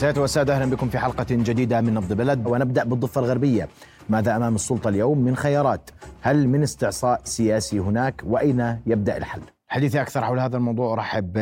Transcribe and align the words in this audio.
سيادة 0.00 0.20
والسادة 0.20 0.54
أهلا 0.54 0.70
بكم 0.70 0.88
في 0.88 0.98
حلقة 0.98 1.26
جديدة 1.30 1.80
من 1.80 1.94
نبض 1.94 2.12
بلد. 2.12 2.46
ونبدأ 2.46 2.84
بالضفة 2.84 3.20
الغربية. 3.20 3.68
ماذا 4.08 4.36
أمام 4.36 4.54
السلطة 4.54 4.88
اليوم؟ 4.88 5.18
من 5.18 5.36
خيارات. 5.36 5.90
هل 6.20 6.48
من 6.48 6.62
استعصاء 6.62 7.20
سياسي 7.24 7.78
هناك؟ 7.78 8.22
وأين 8.26 8.80
يبدأ 8.86 9.16
الحل؟ 9.16 9.40
حديثي 9.68 10.00
أكثر 10.00 10.24
حول 10.24 10.40
هذا 10.40 10.56
الموضوع. 10.56 10.92
أرحب 10.92 11.32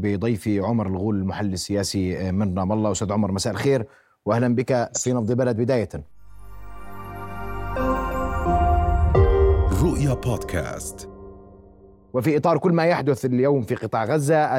بضيفي 0.00 0.60
عمر 0.60 0.86
الغول 0.86 1.16
المحلل 1.16 1.52
السياسي 1.52 2.32
من 2.32 2.58
رام 2.58 2.72
الله. 2.72 2.92
أستاذ 2.92 3.12
عمر 3.12 3.32
مساء 3.32 3.52
الخير 3.52 3.86
وأهلا 4.26 4.54
بك 4.54 4.90
في 4.94 5.12
نبض 5.12 5.32
بلد. 5.32 5.56
بداية. 5.56 5.88
رؤيا 9.82 10.14
بودكاست. 10.14 11.10
وفي 12.14 12.36
إطار 12.36 12.58
كل 12.58 12.72
ما 12.72 12.84
يحدث 12.84 13.24
اليوم 13.24 13.62
في 13.62 13.74
قطاع 13.74 14.04
غزة 14.04 14.58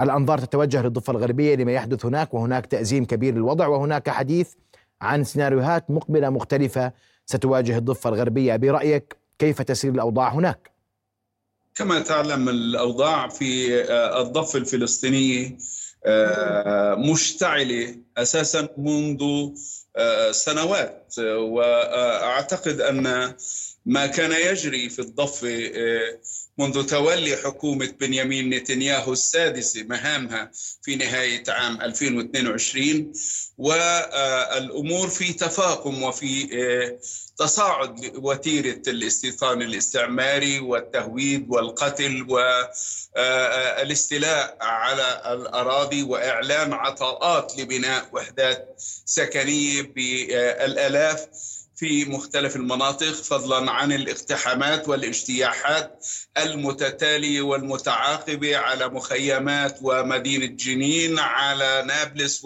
الأنظار 0.00 0.38
تتوجه 0.38 0.82
للضفة 0.82 1.10
الغربية 1.10 1.54
لما 1.54 1.72
يحدث 1.72 2.06
هناك 2.06 2.34
وهناك 2.34 2.66
تأزيم 2.66 3.04
كبير 3.04 3.34
للوضع 3.34 3.66
وهناك 3.66 4.10
حديث 4.10 4.52
عن 5.00 5.24
سيناريوهات 5.24 5.90
مقبلة 5.90 6.30
مختلفة 6.30 6.92
ستواجه 7.26 7.78
الضفة 7.78 8.10
الغربية 8.10 8.56
برأيك 8.56 9.16
كيف 9.38 9.62
تسير 9.62 9.92
الأوضاع 9.92 10.28
هناك؟ 10.28 10.70
كما 11.74 12.00
تعلم 12.00 12.48
الأوضاع 12.48 13.28
في 13.28 13.82
آه، 13.84 14.22
الضفة 14.22 14.58
الفلسطينية 14.58 15.58
آه، 16.06 16.94
مشتعلة 16.94 17.96
أساسا 18.16 18.68
منذ 18.78 19.22
آه، 19.96 20.32
سنوات 20.32 21.14
وأعتقد 21.18 22.80
أن 22.80 23.34
ما 23.86 24.06
كان 24.06 24.32
يجري 24.32 24.88
في 24.88 24.98
الضفة 24.98 25.70
منذ 26.58 26.86
تولي 26.86 27.36
حكومة 27.36 27.94
بنيامين 28.00 28.50
نتنياهو 28.50 29.12
السادسة 29.12 29.82
مهامها 29.82 30.50
في 30.82 30.96
نهاية 30.96 31.42
عام 31.48 31.80
2022 31.80 33.12
والأمور 33.58 35.08
في 35.08 35.32
تفاقم 35.32 36.02
وفي 36.02 36.48
آه، 36.52 36.98
تصاعد 37.38 38.12
وتيرة 38.16 38.82
الاستيطان 38.88 39.62
الاستعماري 39.62 40.58
والتهويد 40.58 41.46
والقتل 41.48 42.26
والاستيلاء 43.16 44.56
على 44.60 45.22
الأراضي 45.34 46.02
وإعلان 46.02 46.72
عطاءات 46.72 47.58
لبناء 47.58 48.08
وحدات 48.12 48.74
سكنية 49.04 49.82
بالآلاف. 49.82 51.26
في 51.76 52.04
مختلف 52.04 52.56
المناطق 52.56 53.12
فضلا 53.12 53.70
عن 53.72 53.92
الاقتحامات 53.92 54.88
والاجتياحات 54.88 56.06
المتتالية 56.38 57.40
والمتعاقبة 57.42 58.56
على 58.56 58.88
مخيمات 58.88 59.78
ومدينة 59.82 60.46
جنين 60.46 61.18
على 61.18 61.84
نابلس 61.86 62.44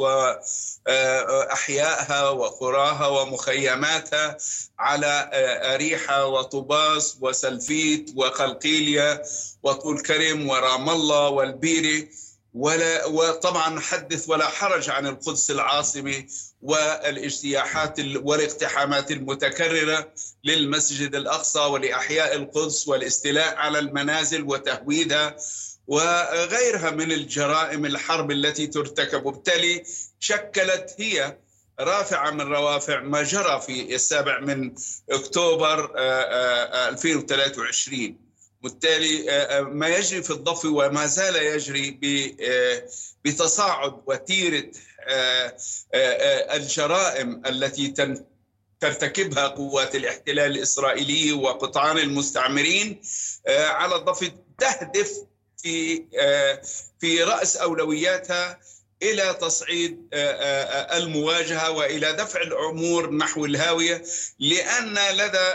وأحيائها 0.89 2.29
وقراها 2.31 3.07
ومخيماتها 3.07 4.37
على 4.79 5.31
أريحة 5.75 6.27
وطوباس 6.27 7.17
وسلفيت 7.21 8.11
وقلقيلية 8.17 9.23
وطول 9.63 10.01
كرم 10.03 10.49
ورام 10.49 10.91
الله 10.91 11.29
والبيرة. 11.29 12.07
ولا 12.55 13.07
وطبعا 13.07 13.81
حدث 13.81 14.29
ولا 14.29 14.49
حرج 14.49 14.91
عن 14.91 15.07
القدس 15.07 15.51
العاصمه 15.51 16.25
والاجتياحات 16.63 18.01
والاقتحامات 18.17 19.11
المتكررة 19.11 20.13
للمسجد 20.45 21.15
الأقصى 21.15 21.61
ولأحياء 21.61 22.37
القدس 22.37 22.89
والاستيلاء 22.89 23.57
على 23.57 23.79
المنازل 23.79 24.43
وتهويدها 24.43 25.37
وغيرها 25.87 26.91
من 26.91 27.13
الجرائم 27.13 27.87
الحرب 27.87 28.31
التي 28.31 28.67
ترتكب. 28.67 29.27
وبالتالي 29.27 29.85
شكلت 30.21 30.95
هي 30.99 31.37
رافعة 31.81 32.31
من 32.31 32.41
روافع 32.41 33.01
ما 33.01 33.23
جرى 33.23 33.61
في 33.61 33.95
السابع 33.95 34.41
من 34.41 34.75
أكتوبر 35.11 35.93
2023 36.89 38.30
بالتالي 38.63 39.27
ما 39.71 39.89
يجري 39.89 40.23
في 40.23 40.31
الضفه 40.31 40.69
وما 40.69 41.07
زال 41.07 41.37
يجري 41.37 41.99
بتصاعد 43.25 44.03
وتيرة 44.07 44.71
آه، 45.09 45.57
آه، 45.95 45.97
آه، 45.97 46.57
الجرائم 46.57 47.43
التي 47.47 47.95
ترتكبها 48.81 49.47
قوات 49.47 49.95
الاحتلال 49.95 50.57
الإسرائيلي 50.57 51.33
وقطعان 51.33 51.99
المستعمرين 51.99 53.01
على 53.49 53.97
الضفه 53.97 54.33
تهدف 54.59 55.11
في 55.57 56.05
في 57.01 57.23
رأس 57.23 57.57
أولوياتها 57.57 58.61
إلى 59.03 59.39
تصعيد 59.41 60.09
المواجهة 60.95 61.71
وإلى 61.71 62.13
دفع 62.13 62.41
الأمور 62.43 63.11
نحو 63.15 63.45
الهاوية 63.45 64.03
لأن 64.39 64.95
لدى 65.13 65.49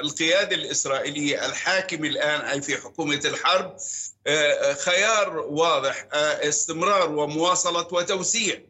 القيادة 0.00 0.56
الإسرائيلية 0.56 1.46
الحاكم 1.46 2.04
الآن 2.04 2.40
أي 2.40 2.62
في 2.62 2.76
حكومة 2.76 3.20
الحرب 3.24 3.76
خيار 4.84 5.38
واضح 5.38 6.08
استمرار 6.14 7.10
ومواصلة 7.12 7.88
وتوسيع 7.92 8.60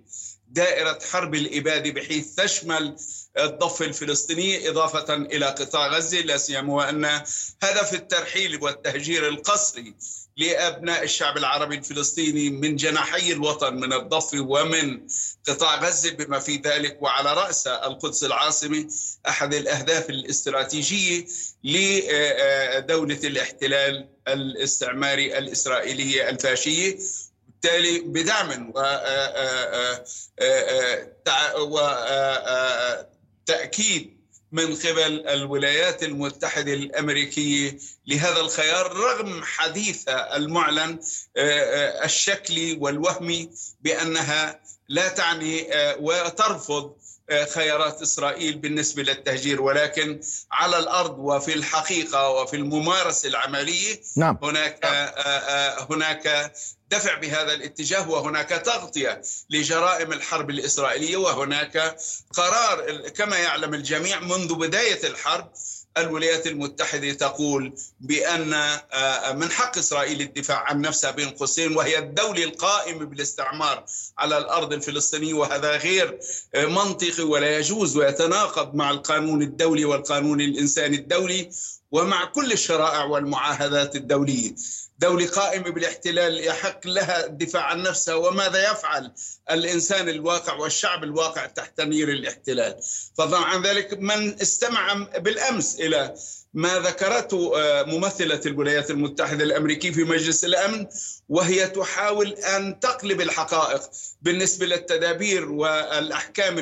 دائرة 0.49 0.99
حرب 1.13 1.35
الاباده 1.35 1.91
بحيث 1.91 2.35
تشمل 2.35 2.97
الضفة 3.39 3.85
الفلسطينية 3.85 4.71
إضافة 4.71 5.15
إلى 5.15 5.47
قطاع 5.47 5.87
غزة 5.89 6.21
لا 6.21 6.37
سيما 6.37 6.75
وأن 6.75 7.05
هدف 7.63 7.95
الترحيل 7.95 8.63
والتهجير 8.63 9.29
القسري 9.29 9.95
لأبناء 10.39 11.03
الشعب 11.03 11.37
العربي 11.39 11.75
الفلسطيني 11.77 12.51
من 12.51 12.77
جناحي 12.77 13.33
الوطن 13.33 13.75
من 13.75 13.93
الضفه 13.93 14.41
ومن 14.41 15.07
قطاع 15.49 15.85
غزة 15.85 16.11
بما 16.11 16.39
في 16.39 16.57
ذلك 16.57 17.03
وعلى 17.03 17.35
رأس 17.35 17.67
القدس 17.67 18.25
العاصمة 18.25 18.89
أحد 19.29 19.55
الأهداف 19.55 20.11
الاستراتيجية 20.11 21.27
لدولة 21.65 23.21
الاحتلال 23.25 24.09
الاستعماري 24.29 25.39
الإسرائيلية 25.39 26.29
الفاشية. 26.29 26.99
بالتالي 27.49 27.99
بدعم 27.99 28.73
وتاكيد 33.49 34.18
من 34.53 34.75
قبل 34.75 35.29
الولايات 35.29 36.03
المتحدة 36.03 36.73
الأمريكية 36.73 37.79
لهذا 38.07 38.41
الخيار 38.41 38.97
رغم 38.97 39.43
حديثها 39.45 40.37
المعلن 40.37 40.99
آه، 41.37 41.41
آه، 41.41 42.05
الشكلي 42.05 42.79
والوهمي 42.81 43.51
بأنها 43.81 44.61
لا 44.89 45.09
تعني 45.09 45.75
آه، 45.75 45.97
وترفض 46.01 46.93
خيارات 47.55 48.03
إسرائيل 48.03 48.59
بالنسبة 48.59 49.03
للتهجير 49.03 49.63
ولكن 49.63 50.21
على 50.53 50.79
الأرض 50.79 51.19
وفي 51.19 51.55
الحقيقة 51.55 52.31
وفي 52.31 52.57
الممارسة 52.57 53.29
العملية 53.29 54.01
نعم. 54.17 54.39
هناك 54.43 54.85
هناك 55.91 56.53
دفع 56.91 57.15
بهذا 57.15 57.53
الاتجاه 57.53 58.11
وهناك 58.11 58.49
تغطية 58.49 59.23
لجرائم 59.51 60.13
الحرب 60.13 60.51
الإسرائيلية 60.51 61.17
وهناك 61.17 61.97
قرار 62.33 63.09
كما 63.09 63.37
يعلم 63.37 63.75
الجميع 63.75 64.21
منذ 64.21 64.55
بداية 64.55 65.07
الحرب 65.07 65.53
الولايات 65.99 66.47
المتحدة 66.47 67.13
تقول 67.13 67.75
بأن 68.01 68.53
آه، 68.53 69.33
من 69.33 69.51
حق 69.51 69.79
إسرائيل 69.79 70.21
الدفاع 70.21 70.65
عن 70.65 70.81
نفسها 70.81 71.11
بين 71.11 71.31
قوسين 71.31 71.77
وهي 71.77 71.99
الدولة 71.99 72.45
القائمة 72.45 73.05
بالاستعمار 73.05 73.85
على 74.19 74.39
الأرض 74.39 74.73
الفلسطينية 74.73 75.35
وهذا 75.35 75.77
غير 75.77 76.19
آه، 76.55 76.67
منطقي 76.67 77.23
ولا 77.23 77.59
يجوز 77.59 77.97
ويتناقض 77.97 78.75
مع 78.75 78.91
القانون 78.91 79.43
الدولي 79.43 79.85
والقانون 79.85 80.41
الإنساني 80.41 80.97
الدولي 80.97 81.51
ومع 81.91 82.25
كل 82.25 82.53
الشرائع 82.53 83.05
والمعاهدات 83.05 83.97
الدولية. 83.97 84.55
دولة 84.99 85.27
قائمة 85.27 85.71
بالاحتلال 85.71 86.45
يحق 86.45 86.87
لها 86.87 87.27
الدفاع 87.27 87.63
عن 87.63 87.83
نفسها 87.83 88.15
وماذا 88.15 88.73
يفعل 88.73 89.13
الإنسان 89.51 90.09
الواقع 90.09 90.55
والشعب 90.55 91.05
الواقع 91.05 91.47
تحت 91.47 91.81
نير 91.81 92.09
الاحتلال. 92.09 92.77
فضلا 93.19 93.39
عن 93.39 93.63
ذلك 93.63 93.93
من 93.93 94.41
استمع 94.43 94.93
بالأمس 95.19 95.81
إلى 95.81 96.15
ما 96.55 96.79
ذكرته 96.79 97.61
آه، 97.61 97.83
ممثلة 97.83 98.41
الولايات 98.47 98.91
المتحدة 98.91 99.45
الأمريكية 99.45 99.91
في 99.91 100.05
مجلس 100.05 100.45
الأمن 100.45 100.87
وهي 101.29 101.67
تحاول 101.67 102.33
أن 102.33 102.81
تقلب 102.81 103.21
الحقائق 103.21 103.83
بالنسبة 104.23 104.67
للتدابير 104.67 105.53
والأحكام 105.53 106.59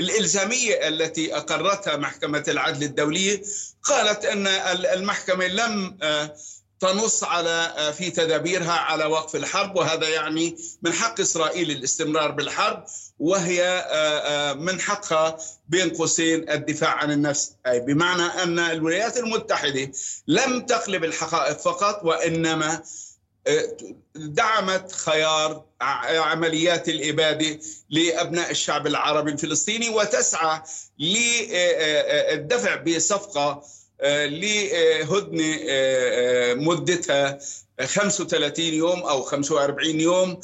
الإلزامية 0.00 0.88
التي 0.88 1.36
أقرتها 1.36 1.96
محكمة 1.96 2.44
العدل 2.48 2.82
الدولية. 2.82 3.42
قالت 3.82 4.24
أن 4.24 4.46
المحكمة 4.46 5.46
لم 5.46 5.98
آه، 6.02 6.36
تنص 6.80 7.24
على 7.24 7.74
آه، 7.76 7.90
في 7.90 8.10
تدابيرها 8.10 8.72
على 8.72 9.04
وقف 9.04 9.36
الحرب 9.36 9.76
وهذا 9.76 10.08
يعني 10.08 10.56
من 10.82 10.92
حق 10.92 11.20
إسرائيل 11.20 11.70
الاستمرار 11.70 12.30
بالحرب 12.30 12.84
وهي 13.18 13.62
آه، 13.62 14.50
آه، 14.50 14.52
من 14.52 14.80
حقها 14.80 15.38
بين 15.68 15.90
قوسين 15.90 16.50
الدفاع 16.50 16.90
عن 16.90 17.12
النفس. 17.12 17.52
أي 17.66 17.80
بمعنى 17.80 18.22
أن 18.22 18.58
الولايات 18.58 19.16
المتحدة 19.16 19.92
لم 20.26 20.60
تقلب 20.66 21.04
الحقائق 21.04 21.58
فقط 21.58 22.00
وإنما 22.04 22.82
دعمت 24.14 24.92
خيار 24.92 25.64
عمليات 25.80 26.88
الإبادة 26.88 27.58
لأبناء 27.90 28.50
الشعب 28.50 28.86
العربي 28.86 29.30
الفلسطيني 29.32 29.88
وتسعى 29.88 30.60
للدفع 30.98 32.74
بصفقة 32.76 33.62
لهدنة 34.04 35.56
مدتها 36.54 37.38
35 37.84 38.64
يوم 38.64 38.98
أو 38.98 39.22
45 39.22 40.00
يوم 40.00 40.40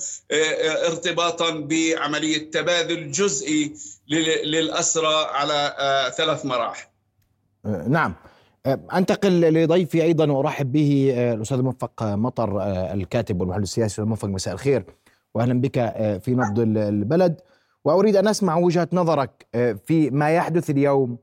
ارتباطا 0.89 1.51
بعملية 1.51 2.51
تبادل 2.51 3.11
جزئي 3.11 3.75
للأسرى 4.45 5.27
على 5.31 5.75
ثلاث 6.17 6.47
مراحل. 6.47 6.87
نعم. 7.89 8.15
أنتقل 8.67 9.41
لضيفي 9.41 10.03
أيضا 10.03 10.33
وأرحب 10.33 10.73
به 10.73 11.13
آه، 11.17 11.35
الأستاذ 11.35 11.63
موفق 11.63 12.03
مطر 12.03 12.61
آه، 12.61 12.95
الكاتب 12.95 13.41
والمحلل 13.41 13.63
السياسي 13.63 14.03
موفق 14.03 14.29
مساء 14.29 14.55
الخير. 14.55 14.85
واهلا 15.35 15.61
بك 15.61 15.79
آه، 15.79 16.19
في 16.19 16.31
نبض 16.31 16.59
البلد. 16.61 17.41
وأريد 17.85 18.17
أن 18.17 18.29
أسمع 18.29 18.57
وجهة 18.57 18.89
نظرك 18.93 19.47
في 19.87 20.11
ما 20.11 20.31
يحدث 20.31 20.71
اليوم 20.71 21.19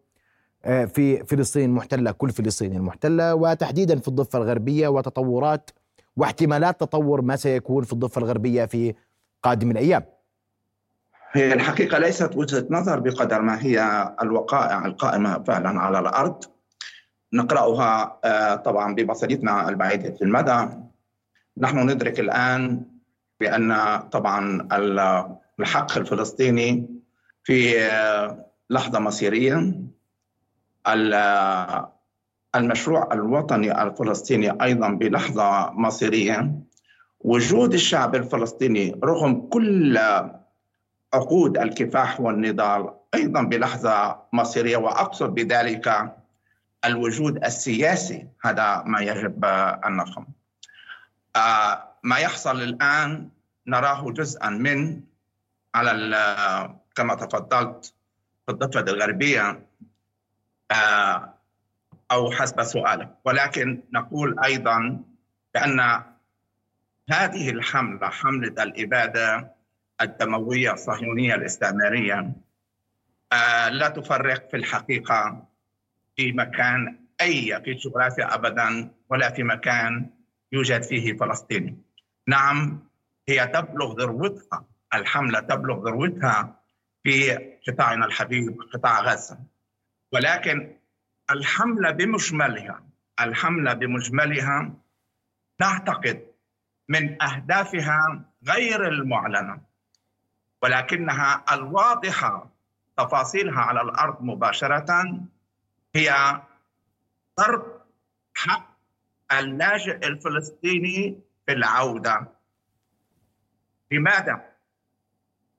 في 0.64 1.26
فلسطين 1.26 1.70
المحتله 1.70 2.12
كل 2.12 2.30
فلسطين 2.30 2.76
المحتلة 2.76 3.36
وتحديدا 3.36 4.00
في 4.00 4.08
الضفة 4.08 4.40
الغربية 4.40 4.88
وتطورات 4.88 5.70
واحتمالات 6.18 6.80
تطور 6.80 7.22
ما 7.22 7.36
سيكون 7.36 7.84
في 7.84 7.94
الضفة 7.94 8.20
الغربية 8.20 8.66
في 8.66 8.94
قادم 9.44 9.72
الأيام. 9.72 10.04
هي 11.32 11.54
الحقيقة 11.54 11.98
ليست 11.98 12.36
وجهة 12.36 12.68
نظر 12.70 13.00
بقدر 13.00 13.42
ما 13.42 13.64
هي 13.64 14.10
الوقائع 14.22 14.86
القائمة 14.86 15.44
فعلا 15.44 15.80
على 15.80 16.00
الأرض. 16.00 16.44
نقرأها 17.34 18.20
آه، 18.26 18.56
طبعا 18.56 18.96
ببصيرتنا 18.96 19.70
البعيدة 19.70 20.16
المدى. 20.22 20.68
نحن 21.58 21.90
ندرك 21.90 22.20
الآن 22.20 22.84
بأن 23.40 24.00
طبعا 24.12 24.68
الحق 25.60 25.98
الفلسطيني 25.98 26.88
في 27.44 27.82
آه، 27.82 28.46
لحظة 28.70 29.00
مصيرية. 29.00 29.74
المشروع 32.56 33.10
الوطني 33.14 33.84
الفلسطيني 33.84 34.64
أيضا 34.64 34.90
بلحظة 34.90 35.72
مصيرية. 35.72 36.52
وجود 37.20 37.74
الشعب 37.74 38.16
الفلسطيني 38.16 39.00
رغم 39.04 39.42
كل 39.50 39.98
عقود 41.14 41.58
الكفاح 41.58 42.22
والنضال 42.22 42.94
أيضا 43.14 43.42
بلحظة 43.42 44.20
مصيرية. 44.34 44.78
وأقصد 44.78 45.34
بذلك 45.34 46.16
الوجود 46.86 47.44
السياسي 47.44 48.28
هذا 48.44 48.84
ما 48.86 49.00
يجب 49.00 49.46
أن 49.86 49.98
نفهم. 49.98 50.28
آه، 51.36 51.90
ما 52.04 52.18
يحصل 52.18 52.62
الآن 52.62 53.30
نراه 53.68 54.12
جزءا 54.12 54.50
من 54.50 55.02
على 55.76 55.92
كما 56.96 57.16
تفضلت 57.16 57.94
في 58.46 58.52
الضفة 58.52 58.80
الغربية 58.80 59.50
آه، 59.50 59.69
أو 62.12 62.32
حسب 62.32 62.64
سؤالك. 62.64 63.16
ولكن 63.26 63.84
نقول 63.94 64.40
أيضا 64.40 65.04
بأن 65.54 66.04
هذه 67.10 67.50
الحملة 67.50 68.10
حملة 68.10 68.64
الإبادة 68.64 69.56
الدموية 70.02 70.74
الصهيونية 70.74 71.36
الاستعمارية 71.36 72.34
آه، 73.34 73.70
لا 73.70 73.90
تفرق 73.90 74.50
في 74.50 74.58
الحقيقة 74.58 75.48
في 76.16 76.32
مكان 76.32 77.00
أي 77.22 77.62
في 77.64 77.74
جغرافيا 77.74 78.36
أبدا 78.36 78.92
ولا 79.10 79.30
في 79.30 79.44
مكان 79.44 80.10
يوجد 80.52 80.84
فيه 80.84 81.18
فلسطيني 81.18 81.78
نعم 82.28 82.80
هي 83.30 83.48
تبلغ 83.48 83.94
ذروتها 83.94 84.66
الحملة 84.94 85.40
تبلغ 85.40 85.84
ذروتها 85.86 86.62
في 87.04 87.38
قطاعنا 87.68 88.06
الحبيب 88.06 88.58
قطاع 88.74 89.02
غزة. 89.02 89.40
ولكن 90.12 90.76
الحملة 91.32 91.92
بمجملها 91.92 92.84
الحملة 93.20 93.74
بمجملها 93.74 94.74
نعتقد 95.60 96.28
من 96.90 97.22
أهدافها 97.24 98.26
غير 98.48 98.88
المعلنة 98.88 99.62
ولكنها 100.62 101.46
الواضحة 101.52 102.50
تفاصيلها 102.98 103.60
على 103.62 103.82
الأرض 103.82 104.22
مباشرة 104.22 105.20
هي 105.96 106.42
ضرب 107.40 107.82
حق 108.34 108.78
اللاجئ 109.32 110.08
الفلسطيني 110.08 111.20
في 111.46 111.52
العودة 111.52 112.28
لماذا؟ 113.92 114.49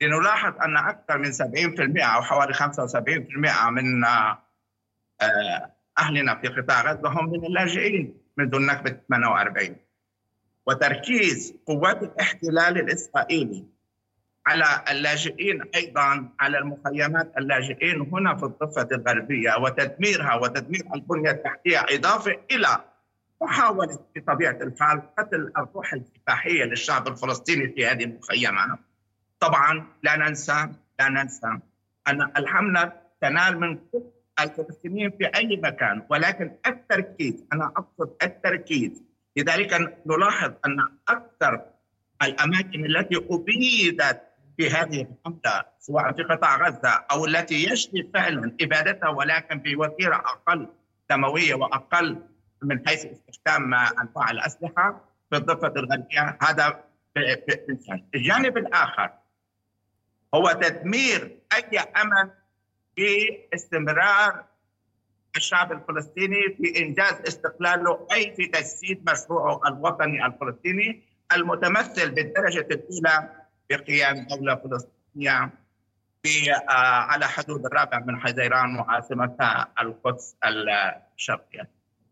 لنلاحظ 0.02 0.54
أن 0.62 0.76
أكثر 0.76 1.18
من 1.18 1.32
70% 1.32 2.02
أو 2.02 2.22
حوالي 2.22 2.54
75% 2.54 3.70
من 3.70 4.04
آه، 4.04 5.72
أهلنا 5.98 6.34
في 6.34 6.48
قطاع 6.48 6.92
غزة 6.92 7.08
هم 7.08 7.30
من 7.30 7.44
اللاجئين 7.44 8.14
منذ 8.36 8.54
النكبة 8.54 8.96
48 9.08 9.76
وتركيز 10.66 11.54
قوات 11.66 12.02
الاحتلال 12.02 12.78
الإسرائيلي 12.78 13.64
على 14.46 14.84
اللاجئين 14.90 15.62
أيضا 15.74 16.28
على 16.40 16.58
المخيمات 16.58 17.32
اللاجئين 17.38 18.00
هنا 18.00 18.36
في 18.36 18.44
الضفة 18.44 18.88
الغربية 18.92 19.56
وتدميرها 19.56 20.34
وتدمير 20.34 20.82
البنية 20.94 21.30
التحتية 21.30 21.86
إضافة 21.90 22.36
إلى 22.50 22.84
محاولة 23.42 23.98
بطبيعة 24.16 24.58
الحال 24.62 25.02
قتل 25.18 25.52
الروح 25.58 25.92
الكفاحيه 25.92 26.64
للشعب 26.64 27.08
الفلسطيني 27.08 27.68
في 27.68 27.86
هذه 27.86 28.04
المخيمات. 28.04 28.78
طبعا 29.40 29.86
لا 30.02 30.16
ننسى 30.16 30.68
لا 31.00 31.08
ننسى 31.08 31.58
أن 32.08 32.22
الحملة 32.36 32.92
تنال 33.20 33.60
من 33.60 33.76
كل 33.92 34.02
الفلسطينيين 34.40 35.10
في 35.10 35.26
أي 35.26 35.56
مكان 35.56 36.02
ولكن 36.10 36.52
التركيز 36.66 37.44
أنا 37.52 37.64
أقصد 37.76 38.16
التركيز 38.22 39.02
لذلك 39.36 39.96
نلاحظ 40.06 40.52
أن 40.66 40.88
أكثر 41.08 41.64
الأماكن 42.22 42.84
التي 42.84 43.16
أبيدت 43.30 44.22
في 44.56 44.70
هذه 44.70 45.00
الحملة 45.02 45.64
سواء 45.78 46.12
في 46.12 46.22
قطاع 46.22 46.68
غزة 46.68 47.04
أو 47.10 47.24
التي 47.26 47.54
يجري 47.54 48.10
فعلا 48.14 48.56
إبادتها 48.60 49.08
ولكن 49.08 49.58
بوتيرة 49.58 50.16
أقل 50.16 50.68
دموية 51.10 51.54
وأقل 51.54 52.22
من 52.62 52.88
حيث 52.88 53.06
استخدام 53.06 53.74
أنواع 53.74 54.30
الأسلحة 54.30 55.04
في 55.30 55.36
الضفة 55.36 55.72
الغربية 55.76 56.38
هذا 56.42 56.84
الجانب 58.14 58.56
الآخر 58.56 59.10
هو 60.34 60.52
تدمير 60.52 61.38
أي 61.54 61.78
أمل 61.78 62.30
في 62.96 63.38
استمرار 63.54 64.44
الشعب 65.36 65.72
الفلسطيني 65.72 66.56
في 66.56 66.82
إنجاز 66.82 67.14
استقلاله 67.28 68.06
أي 68.12 68.34
في 68.36 68.46
تجسيد 68.46 69.10
مشروعه 69.10 69.60
الوطني 69.68 70.26
الفلسطيني 70.26 71.02
المتمثل 71.32 72.10
بالدرجة 72.10 72.66
الأولى 72.70 73.30
بقيام 73.70 74.26
دولة 74.30 74.54
فلسطينية 74.54 75.50
في 76.22 76.52
آه، 76.52 76.72
على 77.10 77.28
حدود 77.28 77.66
الرابع 77.66 77.98
من 77.98 78.20
حزيران 78.20 78.78
وعاصمتها 78.78 79.68
القدس 79.80 80.36
الشرقية. 81.16 81.70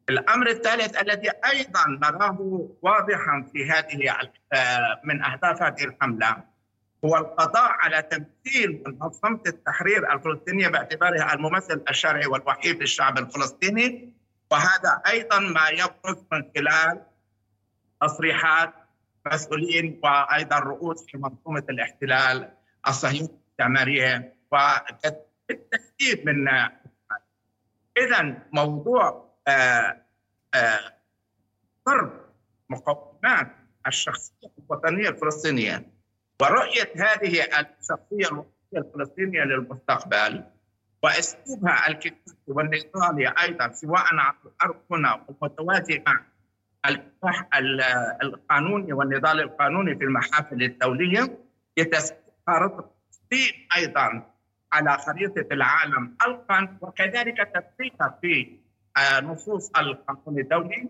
الأمر 0.09 0.47
الثالث 0.47 1.03
الذي 1.03 1.31
أيضا 1.53 1.81
نراه 1.89 2.69
واضحا 2.83 3.47
في 3.53 3.71
هذه 3.71 4.31
آه، 4.53 5.01
من 5.05 5.23
أهداف 5.23 5.63
هذه 5.63 5.85
الحملة 5.85 6.45
هو 7.05 7.17
القضاء 7.17 7.71
على 7.71 8.03
تمثيل 8.03 8.83
منظمة 8.87 9.41
التحرير 9.47 10.13
الفلسطينية 10.13 10.69
باعتبارها 10.69 11.35
الممثل 11.35 11.83
الشرعي 11.91 12.27
والوحيد 12.27 12.81
للشعب 12.81 13.19
الفلسطيني 13.19 14.13
وهذا 14.51 15.03
أيضا 15.07 15.39
ما 15.39 15.69
يبرز 15.69 16.25
من 16.33 16.45
خلال 16.57 17.03
تصريحات 18.03 18.75
مسؤولين 19.27 20.01
وأيضا 20.03 20.59
رؤوس 20.59 21.05
في 21.07 21.19
منظومة 21.19 21.65
الاحتلال 21.71 22.51
الصهيوني 22.89 23.29
الاستعماريه 23.29 24.35
والتهديد 24.53 26.27
من 26.27 26.49
اذا 27.99 28.43
موضوع 28.53 29.29
آه، 29.49 30.03
آه، 30.55 30.95
ضرب 31.89 32.13
مقومات 32.69 33.49
الشخصية 33.87 34.51
الوطنية 34.59 35.09
الفلسطينية. 35.09 35.98
ورؤيه 36.43 36.93
هذه 36.97 37.43
الشخصية 37.45 38.29
الوطنيه 38.33 38.77
الفلسطينية 38.77 39.45
للمستقبل 39.45 40.45
وأسلوبها 41.03 41.89
الكتابي 41.89 42.37
والنضالي 42.49 43.35
أيضا 43.43 43.73
سواء 43.73 44.01
على 44.15 44.35
الأرض 44.47 44.77
هنا 44.91 45.25
والمتوازي 45.29 46.03
مع 46.07 46.21
الكفاح 46.87 47.49
القانوني 48.23 48.93
والنضال 48.93 49.41
القانوني 49.41 49.97
في 49.97 50.05
المحافل 50.05 50.63
الدولية 50.63 51.39
يتسارط 51.77 52.95
أيضا 53.77 54.33
على 54.73 54.99
خريطة 54.99 55.47
العالم 55.53 56.17
القان 56.27 56.79
وكذلك 56.81 57.37
تطبيقها 57.55 58.19
في 58.23 58.59
آه، 58.97 59.21
نصوص 59.21 59.71
القانون 59.79 60.41
الدولي. 60.41 60.89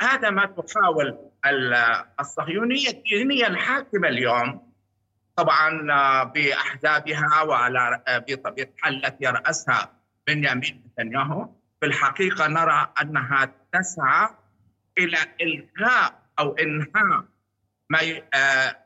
هذا 0.00 0.30
ما 0.30 0.46
تحاول 0.46 1.18
الصهيونية 2.20 2.88
الدينية 2.88 3.46
الحاكمة 3.46 4.08
اليوم 4.08 4.72
طبعا 5.36 5.70
بأحزابها 6.24 7.42
وعلى 7.42 8.02
بطبيعه 8.08 8.68
الحال 8.78 9.06
التي 9.06 9.24
يراسها 9.24 9.92
بنيامين 10.26 10.82
نتنياهو. 10.86 11.48
في 11.80 11.86
الحقيقة 11.86 12.48
نرى 12.48 12.92
أنها 13.02 13.52
تسعى 13.72 14.28
إلى 14.98 15.18
إلغاء 15.40 16.22
أو 16.38 16.52
إنهاء 16.52 17.24
ما 17.90 17.98
آه، 18.34 18.76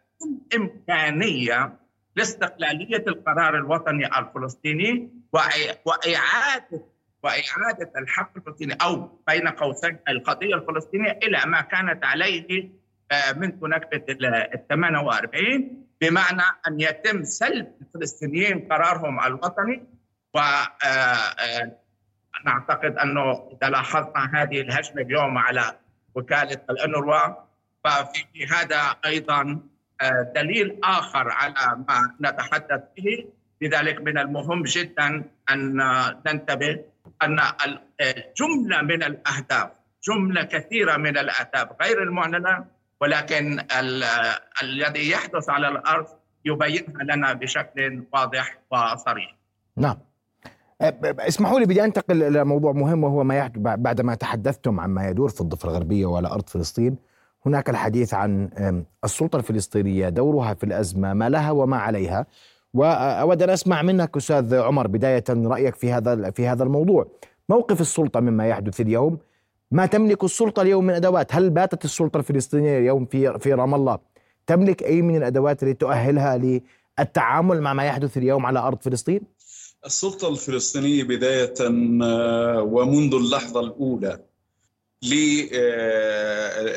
إمكانية 0.57 1.79
لاستقلالية 2.17 3.05
القرار 3.09 3.57
الوطني 3.57 4.19
الفلسطيني 4.19 5.11
وإعادة 5.85 6.83
وإعادة 7.27 7.93
الحق 7.97 8.31
الفلسطيني 8.37 8.75
أو 8.83 9.21
بين 9.29 9.49
قوسين 9.49 9.99
القضية 10.09 10.55
الفلسطينية 10.55 11.19
إلى 11.23 11.43
ما 11.47 11.61
كانت 11.61 12.05
عليه 12.05 12.71
آه، 13.13 13.33
منذ 13.33 13.69
نكبه 13.69 14.05
ال 14.09 14.67
48 14.69 15.87
بمعنى 16.01 16.43
أن 16.69 16.81
يتم 16.81 17.25
سلب 17.25 17.73
الفلسطينيين 17.81 18.69
قرارهم 18.69 19.21
الوطني. 19.21 19.83
و 20.35 20.39
آه، 20.39 21.73
نعتقد 22.45 22.99
أنه 22.99 23.49
إذا 23.53 23.71
لاحظنا 23.71 24.31
هذه 24.35 24.61
الهجمة 24.61 25.03
اليوم 25.03 25.39
على 25.39 25.79
وكالة 26.15 26.61
الانروا 26.71 27.35
ففي 27.85 28.47
هذا 28.51 28.97
أيضا 29.07 29.61
آه، 30.01 30.33
دليل 30.35 30.81
آخر 30.85 31.31
على 31.31 31.85
ما 31.89 32.15
نتحدث 32.21 32.83
به. 32.97 33.29
لذلك 33.61 34.01
من 34.01 34.19
المهم 34.19 34.63
جدا 34.63 35.25
أن 35.51 35.77
ننتبه 36.27 36.85
أن 37.23 37.39
جملة 38.37 38.83
من 38.83 39.03
الأهداف 39.03 39.71
جملة 40.09 40.43
كثيرة 40.43 40.97
من 40.97 41.19
الأهداف 41.19 41.69
غير 41.83 42.03
المعلنة 42.03 42.65
ولكن 43.01 43.61
الذي 44.63 45.11
يحدث 45.11 45.51
على 45.51 45.69
الأرض 45.69 46.07
يبينها 46.45 47.03
لنا 47.03 47.33
بشكل 47.33 48.05
واضح 48.13 48.59
وصريح. 48.71 49.37
نعم. 49.77 49.97
اسمحوا 51.03 51.61
لي 51.61 51.67
بدي 51.67 51.85
أنتقل 51.85 52.23
إلى 52.23 52.45
موضوع 52.45 52.73
مهم 52.73 53.05
وهو 53.05 53.25
ما 53.25 53.39
يحدث 53.39 53.59
بعدما 53.59 54.15
تحدثتم 54.15 54.81
عما 54.81 55.09
يدور 55.09 55.29
في 55.29 55.41
الضفة 55.41 55.69
الغربية 55.69 56.07
وعلى 56.07 56.29
أرض 56.29 56.49
فلسطين 56.49 56.97
هناك 57.47 57.71
الحديث 57.71 58.15
عن 58.15 58.51
السلطة 59.05 59.37
الفلسطينية 59.37 60.09
دورها 60.09 60.55
في 60.55 60.65
الأزمة 60.65 61.15
ما 61.15 61.29
لها 61.29 61.51
وما 61.51 61.77
عليها 61.77 62.27
وأود 62.77 63.43
أن 63.43 63.51
أسمع 63.51 63.83
منك 63.83 64.17
أستاذ 64.17 64.55
عمر 64.55 64.87
بداية 64.87 65.25
رأيك 65.31 65.75
في 65.75 65.93
هذا 65.93 66.31
في 66.31 66.47
هذا 66.47 66.63
الموضوع. 66.63 67.07
موقف 67.49 67.81
السلطة 67.81 68.21
مما 68.21 68.49
يحدث 68.49 68.81
اليوم. 68.81 69.19
ما 69.71 69.87
تملك 69.87 70.25
السلطة 70.25 70.63
اليوم 70.63 70.87
من 70.87 70.95
أدوات؟ 70.95 71.35
هل 71.35 71.51
باتت 71.51 71.85
السلطة 71.85 72.19
الفلسطينية 72.19 72.79
اليوم 72.79 73.07
في 73.07 73.39
في 73.39 73.53
رام 73.53 73.75
الله؟ 73.75 73.99
تملك 74.47 74.83
أي 74.83 75.03
من 75.03 75.17
الأدوات 75.17 75.63
التي 75.63 75.75
تؤهلها 75.75 76.61
للتعامل 76.99 77.61
مع 77.61 77.75
ما 77.75 77.85
يحدث 77.85 78.17
اليوم 78.17 78.47
على 78.47 78.59
أرض 78.59 78.83
فلسطين؟ 78.83 79.21
السلطة 79.87 80.29
الفلسطينية 80.29 81.05
بداية 81.05 81.55
آه، 81.61 82.63
ومنذ 82.63 83.15
اللحظة 83.15 83.61
الأولى 83.61 84.21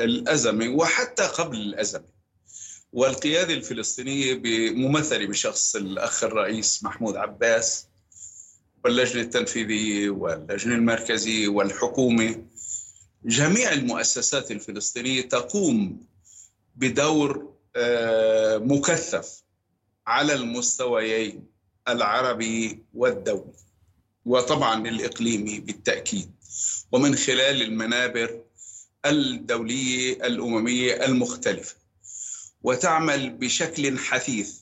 للأزمة 0.06 0.70
وحتى 0.70 1.24
قبل 1.24 1.58
الأزمة. 1.58 2.19
والقيادة 2.94 3.54
الفلسطينية 3.54 4.42
ممثلة 4.72 5.26
بشخص 5.26 5.76
الأخ 5.76 6.24
الرئيس 6.24 6.84
محمود 6.84 7.16
عباس 7.16 7.88
واللجنة 8.84 9.22
التنفيذية 9.22 10.10
واللجنة 10.10 10.76
المركزية 10.76 11.48
والحكومة. 11.48 12.46
جميع 13.26 13.72
المؤسسات 13.74 14.52
الفلسطينية 14.52 15.22
تقوم 15.22 16.00
بدور 16.76 17.54
آه، 17.76 18.58
مكثف 18.58 19.44
على 20.08 20.34
المستويين 20.34 21.44
العربي 21.88 22.84
والدولي 22.94 23.54
وطبعا 24.26 24.88
الإقليمي 24.88 25.60
بالتأكيد 25.60 26.32
ومن 26.92 27.16
خلال 27.16 27.62
المنابر 27.62 28.42
الدولية 29.06 30.14
الأممية 30.14 31.06
المختلفة. 31.06 31.76
وتعمل 32.64 33.30
بشكل 33.30 34.00
حثيث 34.00 34.54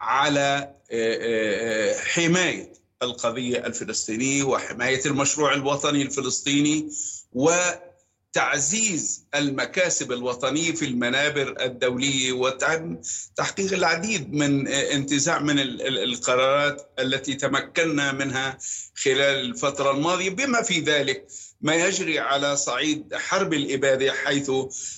على 0.00 0.74
آه، 0.90 1.18
آه، 1.20 1.98
حماية 1.98 2.72
القضية 3.02 3.66
الفلسطينية 3.66 4.42
وحماية 4.42 5.00
المشروع 5.06 5.54
الوطني 5.54 6.02
الفلسطيني 6.02 6.90
وتعزيز 7.32 9.24
المكاسب 9.34 10.12
الوطنية 10.12 10.72
في 10.72 10.84
المنابر 10.84 11.54
الدولية 11.60 12.32
وتحقيق 12.32 13.72
العديد 13.72 14.32
من 14.32 14.68
انتزاع 14.68 15.38
من 15.38 15.58
القرارات 15.58 16.90
التي 16.98 17.34
تمكنا 17.34 18.12
منها 18.12 18.58
خلال 18.94 19.50
الفترة 19.50 19.90
الماضية. 19.90 20.30
بما 20.30 20.62
في 20.62 20.80
ذلك 20.80 21.26
ما 21.60 21.74
يجري 21.74 22.18
على 22.18 22.56
صعيد 22.56 23.14
حرب 23.14 23.52
الإبادة 23.52 24.12
حيث 24.12 24.50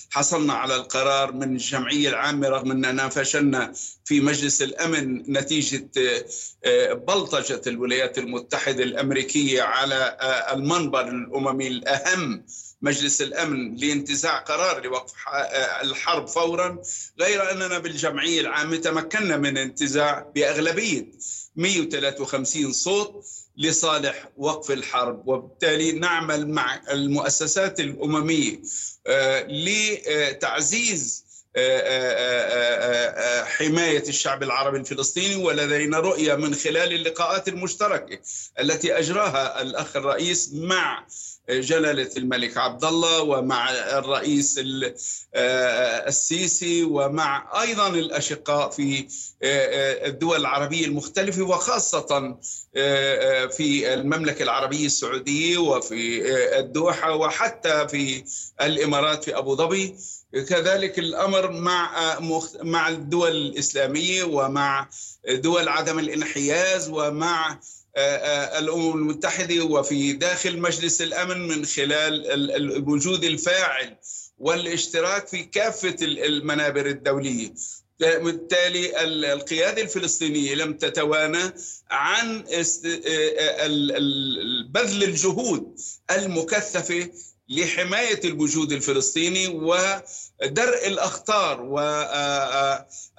حصلنا 0.09 0.53
على 0.53 0.75
القرار 0.75 1.31
من 1.31 1.51
الجمعية 1.55 2.09
العامة 2.09 2.49
رغم 2.49 2.71
أننا 2.71 3.09
فشلنا 3.09 3.73
في 4.05 4.19
مجلس 4.19 4.61
الأمن 4.61 5.31
نتيجة 5.37 5.89
آه، 6.65 6.93
بلطجة 6.93 7.61
الولايات 7.67 8.17
المتحدة 8.17 8.83
الأمريكية 8.83 9.61
على 9.61 10.17
آه، 10.21 10.53
المنبر 10.53 11.07
الأممي 11.07 11.67
الأهم 11.67 12.45
مجلس 12.81 13.21
الأمن 13.21 13.75
لانتزاع 13.75 14.37
قرار 14.37 14.83
لوقف 14.83 15.13
آه، 15.27 15.81
الحرب 15.81 16.27
فورا. 16.27 16.81
غير 17.19 17.51
أننا 17.51 17.79
بالجمعية 17.79 18.41
العامة 18.41 18.77
تمكنا 18.77 19.37
من 19.37 19.57
انتزاع 19.57 20.31
بأغلبية 20.35 21.11
153 21.55 22.71
صوت 22.71 23.25
لصالح 23.61 24.29
وقف 24.37 24.71
الحرب. 24.71 25.27
وبالتالي 25.27 25.91
نعمل 25.91 26.49
مع 26.49 26.81
المؤسسات 26.91 27.79
الأممية 27.79 28.61
آه، 29.07 29.47
لتعزيز 29.47 31.30
آه، 31.55 31.79
آه، 31.79 33.43
حماية 33.43 34.03
الشعب 34.09 34.43
العربي 34.43 34.77
الفلسطيني 34.77 35.35
ولدينا 35.35 35.99
رؤية 35.99 36.35
من 36.35 36.55
خلال 36.55 36.93
اللقاءات 36.93 37.47
المشتركة 37.47 38.19
التي 38.59 38.97
أجراها 38.97 39.61
الأخ 39.61 39.95
الرئيس 39.95 40.53
مع 40.53 41.05
جلالة 41.49 42.09
الملك 42.17 42.57
عبد 42.57 42.85
الله 42.85 43.21
ومع 43.21 43.71
الرئيس 43.71 44.59
آه، 45.35 46.07
السيسي 46.07 46.83
ومع 46.83 47.61
أيضا 47.61 47.87
الأشقاء 47.87 48.69
في 48.69 48.99
آه، 48.99 49.05
آه، 49.43 50.07
الدول 50.07 50.39
العربية 50.39 50.85
المختلفة 50.85 51.41
وخاصة 51.41 52.37
في 53.57 53.93
المملكة 53.93 54.43
العربية 54.43 54.85
السعودية 54.85 55.57
وفي 55.57 56.31
الدوحة 56.59 57.15
وحتى 57.15 57.87
في 57.87 58.23
الإمارات 58.61 59.23
في 59.23 59.37
أبو 59.37 59.55
ظبي. 59.55 59.95
كذلك 60.33 60.99
الأمر 60.99 61.51
مع 61.51 62.19
مع 62.63 62.89
الدول 62.89 63.31
الإسلامية 63.31 64.23
ومع 64.23 64.89
دول 65.29 65.69
عدم 65.69 65.99
الانحياز 65.99 66.89
ومع 66.89 67.59
آه، 67.95 67.99
آه، 67.99 68.59
الأمم 68.59 68.93
المتحدة 68.93 69.63
وفي 69.63 70.13
داخل 70.13 70.59
مجلس 70.59 71.01
الأمن 71.01 71.47
من 71.47 71.65
خلال 71.65 72.31
الوجود 72.51 73.23
الفاعل 73.23 73.97
والاشتراك 74.37 75.27
في 75.27 75.43
كافة 75.43 75.95
المنابر 76.01 76.85
الدولية. 76.85 77.53
بالتالي 77.99 79.03
القيادة 79.33 79.81
الفلسطينية 79.81 80.55
لم 80.55 80.73
تتوانى 80.73 81.53
عن 81.91 82.43
آه، 82.97 83.67
بذل 84.69 85.03
الجهود 85.03 85.79
المكثفة 86.11 87.09
لحماية 87.51 88.19
الوجود 88.25 88.71
الفلسطيني 88.71 89.47
ودرء 89.47 90.87
الأخطار 90.87 91.61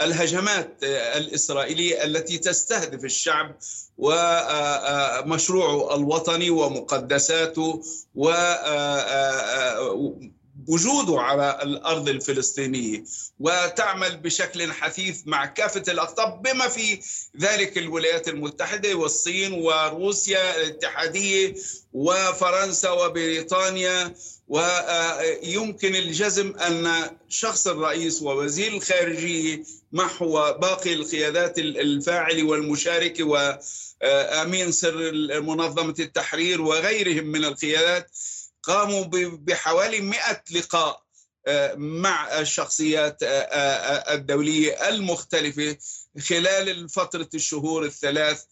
والهجمات 0.02 0.76
الإسرائيلية 1.16 2.04
التي 2.04 2.38
تستهدف 2.38 3.04
الشعب 3.04 3.56
ومشروعه 3.98 5.94
الوطني 5.94 6.50
ومقدساته 6.50 7.82
ووجوده 10.69 11.21
على 11.21 11.59
الأرض 11.62 12.09
الفلسطينية 12.09 13.04
وتعمل 13.40 14.16
بشكل 14.16 14.73
حثيث 14.73 15.21
مع 15.26 15.47
كافة 15.47 15.92
الاقطاب 15.92 16.42
بما 16.42 16.69
في 16.69 17.00
ذلك 17.40 17.78
الولايات 17.78 18.28
المتحدة 18.28 18.95
والصين 18.95 19.52
وروسيا 19.52 20.57
الاتحادية 20.57 21.54
وفرنسا 21.92 22.90
وبريطانيا 22.90 24.14
ويمكن 24.49 25.95
الجزم 25.97 26.54
أن 26.57 27.11
شخص 27.28 27.66
الرئيس 27.66 28.23
ووزير 28.23 28.73
الخارجية 28.75 29.62
محو 29.92 30.52
باقي 30.52 30.92
القيادات 30.95 31.59
الفاعله 31.59 32.42
والمشاركه 32.45 33.25
وأمين 33.25 34.73
سر 34.73 35.12
منظمة 35.40 35.95
التحرير 35.99 36.62
وغيرهم 36.62 37.25
من 37.25 37.45
القيادات 37.45 38.11
قاموا 38.62 39.04
بحوالي 39.37 40.00
100 40.00 40.19
لقاء 40.52 41.02
مع 41.76 42.38
الشخصيات 42.38 43.19
الدولية 44.11 44.88
المختلفة 44.88 45.76
خلال 46.28 46.88
فترة 46.88 47.28
الشهور 47.35 47.85
الثلاث 47.85 48.45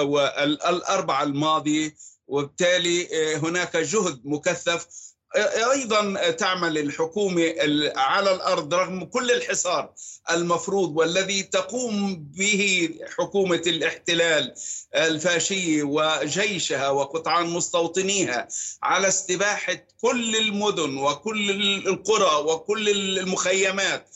والأربعة 0.00 1.22
الماضية 1.22 1.96
وبالتالي 2.26 3.08
هناك 3.36 3.76
جهد 3.76 4.20
مكثف 4.24 5.13
أيضا 5.36 6.30
تعمل 6.30 6.78
الحكومة 6.78 7.54
على 7.96 8.34
الأرض 8.34 8.74
رغم 8.74 9.04
كل 9.04 9.30
الحصار 9.30 9.92
المفروض 10.30 10.96
والذي 10.96 11.42
تقوم 11.42 12.16
به 12.16 12.90
حكومة 13.18 13.62
الاحتلال 13.66 14.54
الفاشية 14.94 15.82
وجيشها 15.82 16.88
وقطعان 16.88 17.46
مستوطنيها 17.46 18.48
على 18.82 19.08
استباحة 19.08 19.86
كل 20.00 20.36
المدن 20.36 20.96
وكل 20.96 21.50
القرى 21.86 22.44
وكل 22.44 22.88
المخيمات. 22.88 24.08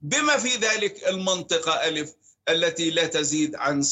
بما 0.00 0.36
في 0.36 0.56
ذلك 0.56 1.08
المنطقة 1.08 1.72
ألف 1.72 2.12
التي 2.48 2.90
لا 2.90 3.06
تزيد 3.06 3.54
عن 3.54 3.82
16% 3.82 3.86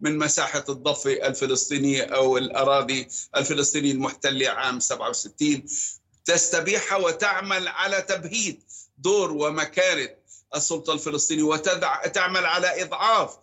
من 0.00 0.18
مساحة 0.18 0.64
الضفة 0.68 1.12
الفلسطينية 1.12 2.02
أو 2.02 2.38
الأراضي 2.38 3.08
الفلسطينية 3.36 3.92
المحتلة 3.92 4.48
عام 4.48 4.80
67 4.80 5.64
تستبيحها 6.24 6.98
وتعمل 6.98 7.68
على 7.68 8.02
تبهيد 8.02 8.62
دور 8.98 9.32
ومكانة 9.32 10.08
السلطة 10.54 10.92
الفلسطينية 10.92 11.42
وتعمل 11.42 12.46
على 12.46 12.82
إضعاف 12.82 13.36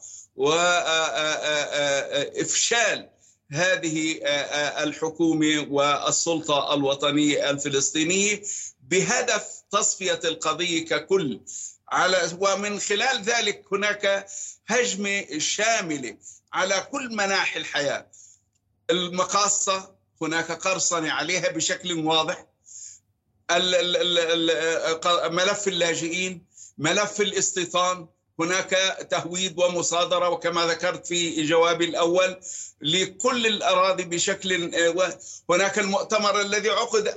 وإفشال 2.28 3.10
هذه 3.52 4.20
الحكومة 4.84 5.68
والسلطة 5.70 6.74
الوطنية 6.74 7.50
الفلسطينية 7.50 8.42
بهدف 8.82 9.64
تصفية 9.72 10.20
القضية 10.26 10.86
ككل. 10.86 11.40
على 11.90 12.32
ومن 12.40 12.80
خلال 12.80 13.22
ذلك 13.24 13.64
هناك 13.72 14.28
هجمة 14.68 15.26
شاملة 15.38 16.18
على 16.54 16.88
كل 16.92 17.16
مناحي 17.16 17.60
الحياة. 17.60 18.08
المقاصة 18.90 19.96
هناك 20.22 20.52
قرصنة 20.52 21.12
عليها 21.12 21.52
بشكل 21.52 21.94
واضح. 21.94 22.46
ملف 25.32 25.68
اللاجئين 25.68 26.46
ملف 26.78 27.22
الاستيطان 27.22 28.08
هناك 28.40 28.70
تهويد 29.12 29.60
ومصادرة 29.60 30.30
وكما 30.30 30.66
ذكرت 30.68 31.08
في 31.08 31.44
جوابي 31.44 31.86
الأول 31.86 32.40
لكل 32.82 33.48
الأراضي 33.48 34.04
بشكل 34.04 34.76
هناك 35.50 35.80
المؤتمر 35.80 36.42
الذي 36.42 36.70
عقد 36.70 37.16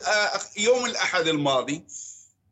يوم 0.57 0.87
الأحد 0.87 1.27
الماضي 1.29 1.85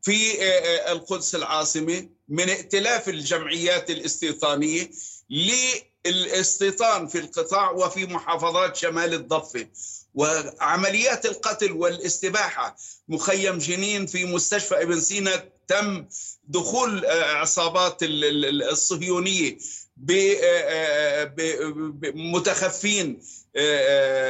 في 0.03 0.43
آه، 0.43 0.45
آه، 0.45 0.93
القدس 0.93 1.35
العاصمة 1.35 2.09
من 2.29 2.49
ائتلاف 2.49 3.09
الجمعيات 3.09 3.91
الاستيطانية 3.91 4.91
للاستيطان 6.07 7.07
في 7.07 7.19
القطاع 7.19 7.71
وفي 7.71 8.07
محافظات 8.07 8.77
شمال 8.77 9.15
الضفة. 9.15 9.69
وعمليات 10.15 11.27
القتل 11.27 11.73
والاستباحة 11.73 12.77
مخيم 13.09 13.59
جنين 13.59 14.07
في 14.07 14.25
مستشفى 14.25 14.83
ابن 14.83 15.01
سينا 15.01 15.49
تم 15.69 16.07
دخول 16.45 17.05
آه، 17.05 17.25
عصابات 17.25 17.99
الصهيونية. 18.03 19.59
بمتخفين 22.01 23.23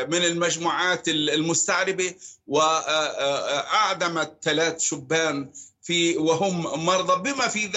من 0.09 0.25
المجموعات 0.25 1.09
المستعربة 1.09 2.15
وأعدمت 2.47 4.39
ثلاث 4.43 4.81
شبان 4.81 5.51
في 5.83 6.17
وهم 6.17 6.85
مرضى. 6.87 7.33
بما 7.33 7.49
في 7.49 7.71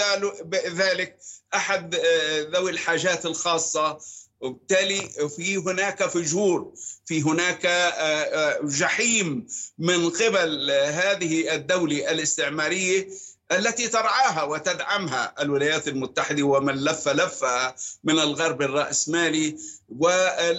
ذلك 0.54 1.18
أحد 1.54 1.94
آه، 1.94 2.40
ذوي 2.40 2.70
الحاجات 2.70 3.26
الخاصة. 3.26 3.98
وبالتالي 4.40 5.08
في 5.36 5.56
هناك 5.56 6.02
فجور 6.02 6.72
في 7.06 7.22
هناك 7.22 7.66
آه، 7.66 7.70
آه، 7.70 8.60
جحيم 8.64 9.46
من 9.78 10.10
قبل 10.10 10.70
هذه 10.70 11.54
الدولة 11.54 12.10
الاستعمارية. 12.10 13.08
التي 13.56 13.88
ترعاها 13.88 14.42
وتدعمها 14.42 15.34
الولايات 15.40 15.88
المتحدة 15.88 16.42
ومن 16.42 16.74
لف 16.84 17.08
لفها 17.08 17.74
من 18.04 18.18
الغرب 18.18 18.62
الرأسمالي 18.62 19.56
ولا 19.88 20.52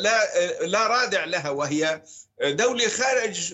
لا 0.62 0.88
رادع 0.88 1.25
لها 1.25 1.49
وهي 1.49 2.03
دولة 2.43 2.88
خارج 2.88 3.53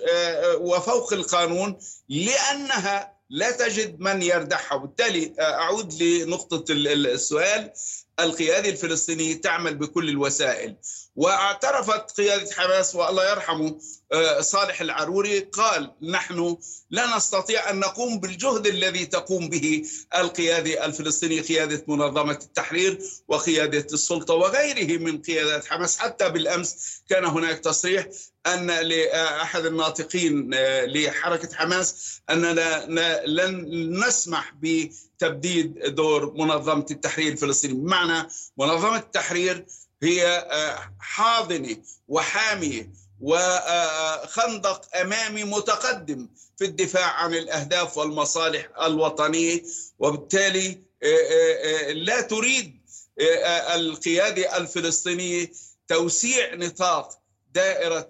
وفوق 0.57 1.13
القانون 1.13 1.77
لأنها 2.09 3.19
لا 3.29 3.51
تجد 3.51 3.99
من 3.99 4.21
يردعها. 4.21 4.73
وبالتالي 4.73 5.33
أعود 5.39 6.03
لنقطة 6.03 6.65
السؤال. 6.69 7.71
القيادة 8.19 8.69
الفلسطينية 8.69 9.41
تعمل 9.41 9.75
بكل 9.75 10.09
الوسائل. 10.09 10.75
واعترفت 11.19 12.11
قيادة 12.17 12.51
حماس 12.55 12.95
والله 12.95 13.29
يرحمه 13.31 13.79
آه، 14.11 14.41
صالح 14.41 14.81
العروري 14.81 15.39
قال 15.39 15.91
نحن 16.01 16.57
لا 16.89 17.17
نستطيع 17.17 17.69
أن 17.69 17.79
نقوم 17.79 18.19
بالجهد 18.19 18.67
الذي 18.67 19.05
تقوم 19.05 19.49
به 19.49 19.85
القيادة 20.15 20.85
الفلسطينية 20.85 21.41
قيادة 21.41 21.83
منظمة 21.87 22.39
التحرير 22.43 22.99
وقيادة 23.27 23.87
السلطة 23.93 24.33
وغيره 24.33 24.99
من 24.99 25.21
قيادات 25.21 25.65
حماس. 25.65 25.97
حتى 25.97 26.29
بالأمس 26.29 27.01
كان 27.09 27.25
هناك 27.25 27.59
تصريح 27.59 28.07
أن 28.47 28.67
لأحد 28.67 29.65
الناطقين 29.65 30.53
آه، 30.53 30.85
لحركة 30.85 31.55
حماس 31.55 32.19
أننا 32.29 32.85
لن 33.25 34.05
نسمح 34.07 34.53
بتبديد 34.61 35.79
دور 35.95 36.33
منظمة 36.33 36.85
التحرير 36.91 37.31
الفلسطيني. 37.31 37.73
بمعنى 37.73 38.27
منظمة 38.57 38.97
التحرير 38.97 39.65
هي 40.03 40.27
آه، 40.27 40.95
حاضنة 40.99 41.77
وحامية 42.07 42.91
وخندق 43.21 44.97
أمامي 44.97 45.43
متقدم 45.43 46.29
في 46.57 46.65
الدفاع 46.65 47.11
عن 47.11 47.33
الأهداف 47.33 47.97
والمصالح 47.97 48.69
الوطنية. 48.81 49.63
وبالتالي 49.99 50.81
آه، 51.03 51.07
آه، 51.07 51.91
لا 51.91 52.21
تريد 52.21 52.79
آه، 53.21 53.75
القيادة 53.75 54.57
الفلسطينية 54.57 55.51
توسيع 55.87 56.55
نطاق 56.55 57.19
دائرة 57.53 58.07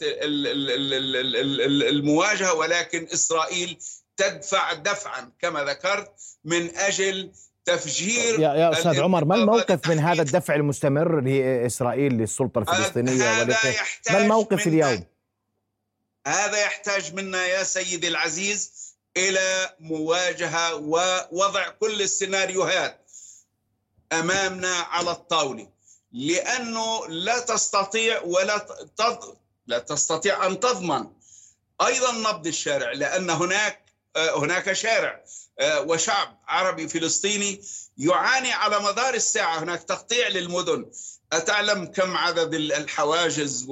المواجهة 1.90 2.54
ولكن 2.54 3.08
إسرائيل 3.14 3.78
تدفع 4.18 4.74
دفعا 4.74 5.32
كما 5.40 5.64
ذكرت 5.64 6.12
من 6.44 6.78
أجل 6.78 7.32
تفجير 7.76 8.40
يا, 8.40 8.54
يا 8.54 8.72
أستاذ 8.72 9.02
عمر 9.02 9.26
ما 9.26 9.36
الموقف 9.36 9.90
من 9.90 10.00
هذا 10.00 10.22
الدفع 10.22 10.56
المستمر 10.56 11.22
لإسرائيل 11.22 12.14
للسلطة 12.14 12.60
الفلسطينية 12.60 13.48
ما 14.12 14.18
الموقف 14.18 14.68
اليوم؟ 14.68 15.04
هذا 16.28 16.58
يحتاج 16.62 17.14
منا 17.14 17.46
يا 17.46 17.64
سيدي 17.64 18.08
العزيز 18.08 18.72
إلى 19.18 19.76
مواجهة 19.80 20.76
ووضع 20.76 21.70
كل 21.70 22.02
السيناريوهات 22.02 23.12
أمامنا 24.14 24.74
على 24.74 25.12
الطاولة 25.12 25.70
لأنه 26.12 27.08
لا 27.08 27.40
تستطيع 27.40 28.22
ولا 28.22 28.58
تض... 28.98 29.38
لا 29.68 29.80
تستطيع 29.80 30.46
أن 30.48 30.60
تضمن 30.60 31.06
أيضا 31.88 32.12
نبض 32.12 32.48
الشارع 32.48 32.92
لأن 32.92 33.30
هناك 33.30 33.89
هناك 34.18 34.74
شارع 34.74 35.24
آه، 35.60 35.82
وشعب 35.82 36.40
عربي 36.48 36.88
فلسطيني 36.88 37.62
يعاني 37.98 38.52
على 38.52 38.80
مدار 38.80 39.14
الساعة. 39.14 39.60
هناك 39.60 39.84
تقطيع 39.84 40.28
للمدن. 40.28 40.92
أتعلم 41.34 41.86
كم 41.86 42.18
عدد 42.18 42.54
الحواجز 42.54 43.66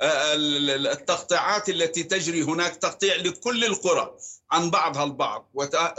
والتقطيعات 0.00 1.68
التي 1.68 2.02
تجري. 2.02 2.42
هناك 2.42 2.76
تقطيع 2.76 3.16
لكل 3.16 3.64
القرى 3.64 4.16
عن 4.50 4.70
بعضها 4.70 5.04
البعض 5.04 5.50
آه، 5.74 5.94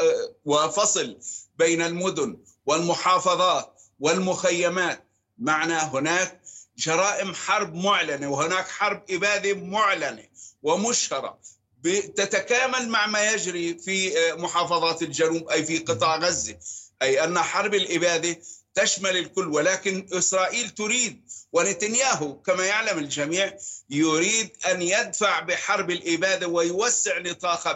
وفصل 0.46 1.18
بين 1.58 1.82
المدن 1.82 2.38
والمحافظات 2.66 3.82
والمخيمات. 4.00 5.08
معنى 5.38 5.74
هناك 5.74 6.42
جرائم 6.78 7.34
حرب 7.34 7.76
معلنة 7.76 8.30
وهناك 8.30 8.68
حرب 8.68 9.04
إبادة 9.10 9.54
معلنة 9.54 10.24
ومشهرة. 10.64 11.40
تتكامل 12.16 12.90
مع 12.90 13.08
ما 13.08 13.32
يجري 13.32 13.78
في 13.78 14.20
آه، 14.20 14.34
محافظات 14.34 15.02
الجنوب 15.02 15.50
أي 15.50 15.64
في 15.64 15.78
قطاع 15.78 16.18
غزة 16.18 16.58
أي 17.02 17.24
أن 17.24 17.40
حرب 17.40 17.76
الإبادة 17.76 18.40
تشمل 18.76 19.18
الكل 19.18 19.48
ولكن 19.48 20.08
إسرائيل 20.14 20.70
تريد 20.70 21.22
ونتنياهو 21.54 22.42
كما 22.42 22.66
يعلم 22.66 23.00
الجميع 23.00 23.58
يريد 23.90 24.50
أن 24.72 24.82
يدفع 24.82 25.40
بحرب 25.40 25.92
الإبادة 25.92 26.48
ويوسع 26.48 27.20
نطاقها 27.20 27.74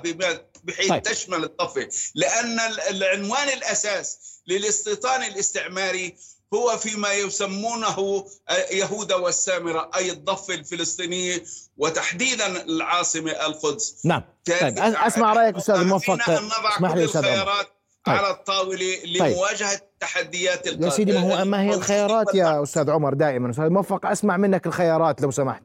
بحيث 0.63 0.89
طيب. 0.89 1.03
تشمل 1.03 1.43
الضفة 1.43 1.89
لأن 2.15 2.59
العنوان 2.89 3.49
الأساس 3.49 4.17
للاستيطان 4.47 5.23
الاستعماري 5.23 6.15
هو 6.53 6.77
فيما 6.77 7.13
يسمونه 7.13 8.25
يهوذا 8.71 9.15
والسامرة 9.15 9.89
أي 9.95 10.11
الضفة 10.11 10.53
الفلسطينية 10.53 11.43
وتحديدا 11.77 12.63
العاصمة 12.63 13.31
القدس. 13.31 14.05
نعم. 14.05 14.21
طيب 14.45 14.79
أسمع 14.79 15.33
رأيك 15.33 15.55
أستاذ 15.55 15.75
الموفق 15.75 16.29
اسمح 16.29 16.95
لي 16.95 17.05
أستاذ 17.05 17.21
طيب. 17.21 18.15
على 18.15 18.31
الطاولة 18.31 18.97
لمواجهة 19.05 19.77
طيب. 19.77 19.87
تحديات 19.99 20.67
يا 20.67 20.89
سيدي 20.89 21.11
ما 21.11 21.41
هو 21.41 21.45
ما 21.45 21.61
هي 21.61 21.73
الخيارات 21.73 22.35
يا 22.35 22.63
أستاذ 22.63 22.89
عمر؟ 22.89 23.13
دائما 23.13 23.49
أستاذ 23.49 23.69
موفق 23.69 24.05
أسمع 24.05 24.37
منك 24.37 24.67
الخيارات 24.67 25.21
لو 25.21 25.31
سمحت. 25.31 25.63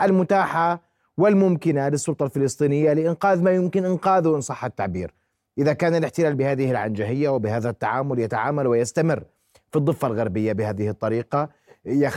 المتاحة 0.00 0.82
والممكنة 1.18 1.88
للسلطة 1.88 2.24
الفلسطينية 2.24 2.92
لإنقاذ 2.92 3.42
ما 3.42 3.50
يمكن 3.50 3.84
إنقاذه 3.84 4.36
إن 4.36 4.40
صح 4.40 4.64
التعبير. 4.64 5.14
إذا 5.58 5.72
كان 5.72 5.94
الاحتلال 5.94 6.34
بهذه 6.34 6.70
العنجهية 6.70 7.28
وبهذا 7.28 7.70
التعامل 7.70 8.18
يتعامل 8.18 8.66
ويستمر. 8.66 9.22
في 9.76 9.80
الضفة 9.80 10.08
الغربية 10.08 10.52
بهذه 10.52 10.88
الطريقة 10.88 11.48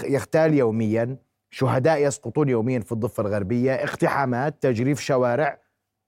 يختال 0.04 0.54
يوميا 0.54 1.18
شهداء 1.52 2.08
يسقطون 2.08 2.50
يوميا 2.50 2.80
في 2.80 2.92
الضفة 2.92 3.22
الغربية 3.22 3.74
اقتحامات 3.76 4.64
تجريف 4.64 5.00
شوارع 5.00 5.60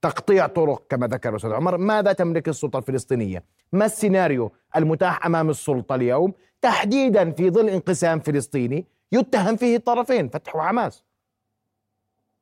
تقطيع 0.02 0.48
طرق 0.48 0.88
كما 0.90 1.08
ذكر 1.08 1.36
أستاذ 1.36 1.52
عمر. 1.52 1.78
ماذا 1.78 2.14
تملك 2.14 2.50
السلطة 2.50 2.80
الفلسطينية؟ 2.80 3.44
ما 3.72 3.86
السيناريو 3.86 4.52
المتاح 4.76 5.26
أمام 5.26 5.50
السلطة 5.50 5.96
اليوم؟ 5.96 6.34
تحديدا 6.62 7.32
في 7.32 7.50
ظل 7.50 7.70
انقسام 7.70 8.20
فلسطيني 8.20 8.86
يتهم 9.12 9.56
فيه 9.56 9.76
الطرفين 9.76 10.30
فتح 10.30 10.56
وحماس. 10.56 11.04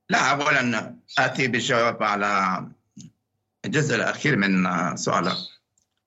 لا 0.10 0.32
أولا 0.32 0.96
آتي 1.20 1.48
بالجواب 1.48 2.04
على 2.04 2.64
الجزء 3.66 3.96
الأخير 3.96 4.36
من 4.36 4.68
سؤالك. 4.96 5.38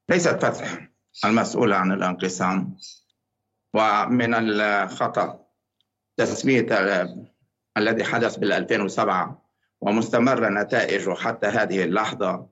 ليست 0.09 0.47
فتح 0.47 0.92
المسؤولة 1.25 1.77
عن 1.77 1.93
الانقسام. 1.93 2.77
ومن 3.75 4.35
الخطأ 4.35 5.47
تسمية 6.17 6.67
الذي 7.77 8.05
حدث 8.05 8.37
بال 8.37 8.53
2007 8.53 9.43
ومستمرة 9.81 10.49
نتائجه 10.49 11.15
حتى 11.15 11.47
هذه 11.47 11.85
اللحظة 11.85 12.47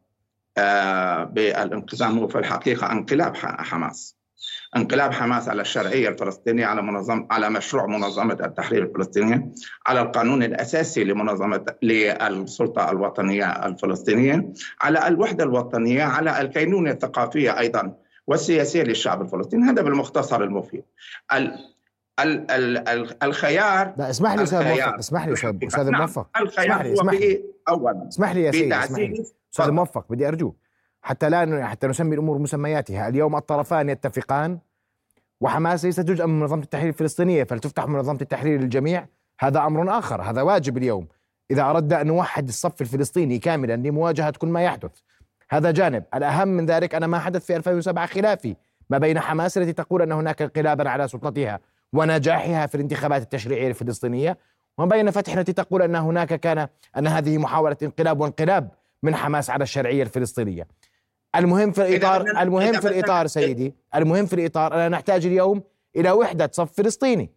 آه، 0.58 1.24
بالانقسام 1.24 2.18
هو 2.18 2.28
في 2.28 2.38
الحقيقة 2.38 2.92
انقلاب 2.92 3.36
حماس. 3.36 4.16
انقلاب 4.76 5.12
حماس 5.12 5.48
على 5.48 5.62
الشرعية 5.62 6.08
الفلسطينية 6.08 6.66
على 6.66 6.82
منظم 6.82 7.26
على 7.30 7.50
مشروع 7.50 7.86
منظمة 7.86 8.38
التحرير 8.44 8.82
الفلسطينية 8.82 9.52
على 9.86 10.00
القانون 10.00 10.42
الأساسي 10.42 11.04
لمنظمة 11.04 11.64
للسلطة 11.82 12.90
الوطنية 12.90 13.66
الفلسطينية 13.66 14.52
على 14.80 15.08
الوحدة 15.08 15.44
الوطنية 15.44 16.02
على 16.02 16.40
الكينونة 16.40 16.90
الثقافية 16.90 17.58
أيضا. 17.58 17.94
والسياسية 18.26 18.82
للشعب 18.82 19.22
الفلسطيني 19.22 19.70
هذا 19.70 19.82
بالمختصر 19.82 20.42
المفيد. 20.42 20.84
ال 21.32 21.58
ال 22.20 22.50
ال 22.50 23.22
الخيار 23.22 23.94
لا 23.96 24.10
اسمح 24.10 24.34
لي 24.34 24.42
أستاذ 24.42 24.68
موفق 24.68 24.98
اسمح 24.98 25.26
لي 25.26 25.32
أستاذ 25.32 25.90
نعم 25.90 26.00
موفق. 26.00 26.28
الخيار 26.40 26.92
اسمح 26.92 27.12
لي 27.12 27.44
اولا 27.68 28.08
اسمح 28.08 28.32
لي. 28.32 28.42
يا 28.42 28.52
سيدي 28.52 28.74
اسمح 28.74 28.98
لي. 28.98 29.24
أستاذ 29.52 29.70
موفق 29.70 30.04
بدي 30.10 30.28
أرجوك. 30.28 30.56
حتى 31.02 31.28
لا 31.28 31.66
حتى 31.66 31.86
نسمي 31.86 32.14
الأمور 32.14 32.38
مسمياتها 32.38 33.08
اليوم 33.08 33.36
الطرفان 33.36 33.88
يتفقان 33.88 34.58
وحماس 35.40 35.84
ليست 35.84 36.00
جزءا 36.00 36.26
من 36.26 36.40
منظمة 36.40 36.62
التحرير 36.62 36.88
الفلسطينية 36.88 37.44
فلتفتح 37.44 37.86
منظمة 37.86 38.18
التحرير 38.22 38.60
للجميع. 38.60 39.06
هذا 39.40 39.60
أمر 39.60 39.98
آخر 39.98 40.22
هذا 40.22 40.42
واجب 40.42 40.76
اليوم. 40.76 41.08
إذا 41.50 41.70
اردنا 41.70 42.00
أن 42.00 42.06
نوحد 42.06 42.48
الصف 42.48 42.80
الفلسطيني 42.80 43.38
كاملا 43.38 43.76
لمواجهة 43.76 44.30
كل 44.38 44.48
ما 44.48 44.62
يحدث 44.62 44.90
هذا 45.50 45.70
جانب. 45.70 46.04
الأهم 46.14 46.48
من 46.48 46.66
ذلك 46.66 46.94
أنا 46.94 47.06
ما 47.06 47.18
حدث 47.18 47.46
في 47.46 47.56
2007 47.56 48.06
خلافي 48.06 48.56
ما 48.90 48.98
بين 48.98 49.20
حماس 49.20 49.58
التي 49.58 49.72
تقول 49.72 50.02
أن 50.02 50.12
هناك 50.12 50.42
انقلابا 50.42 50.90
على 50.90 51.08
سلطتها 51.08 51.60
ونجاحها 51.92 52.66
في 52.66 52.74
الانتخابات 52.74 53.22
التشريعية 53.22 53.68
الفلسطينية 53.68 54.38
وما 54.78 54.88
بين 54.88 55.10
فتح 55.10 55.36
التي 55.36 55.52
تقول 55.52 55.82
أن 55.82 55.96
هناك 55.96 56.34
كان 56.34 56.68
أن 56.98 57.06
هذه 57.06 57.38
محاولة 57.38 57.76
انقلاب 57.82 58.20
وانقلاب 58.20 58.68
من 59.02 59.14
حماس 59.14 59.50
على 59.50 59.62
الشرعية 59.62 60.02
الفلسطينية. 60.02 60.66
المهم 61.36 61.72
في 61.72 61.82
الإطار 61.82 62.40
المهم 62.42 62.80
في 62.80 62.88
الإطار 62.88 63.26
سيدي 63.26 63.74
المهم 63.94 64.26
في 64.26 64.32
الإطار 64.32 64.74
أننا 64.74 64.88
نحتاج 64.88 65.26
اليوم 65.26 65.62
إلى 65.96 66.10
وحدة 66.10 66.50
صف 66.52 66.72
فلسطيني. 66.72 67.30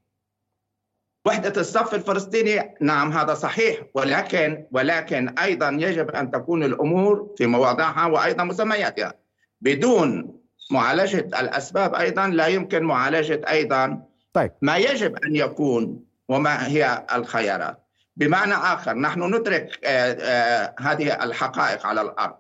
وحدة 1.25 1.61
الصف 1.61 1.93
الفلسطيني 1.93 2.75
نعم 2.81 3.11
هذا 3.11 3.33
صحيح 3.33 3.77
ولكن 3.93 4.65
ولكن 4.71 5.29
أيضا 5.39 5.69
يجب 5.69 6.09
أن 6.09 6.31
تكون 6.31 6.63
الأمور 6.63 7.33
في 7.37 7.47
مواضعها 7.47 8.05
وأيضا 8.05 8.43
مسمياتها. 8.43 9.13
بدون 9.61 10.39
معالجة 10.71 11.19
الأسباب 11.19 11.95
أيضا 11.95 12.27
لا 12.27 12.47
يمكن 12.47 12.83
معالجة 12.83 13.41
أيضا 13.49 14.01
طيب. 14.33 14.51
ما 14.61 14.77
يجب 14.77 15.15
أن 15.25 15.35
يكون 15.35 16.05
وما 16.29 16.67
هي 16.67 17.05
الخيارات. 17.15 17.79
بمعنى 18.17 18.53
آخر 18.53 18.93
نحن 18.93 19.35
ندرك 19.35 19.79
آه، 19.83 20.17
آه، 20.21 20.75
هذه 20.79 21.23
الحقائق 21.23 21.85
على 21.87 22.01
الأرض 22.01 22.35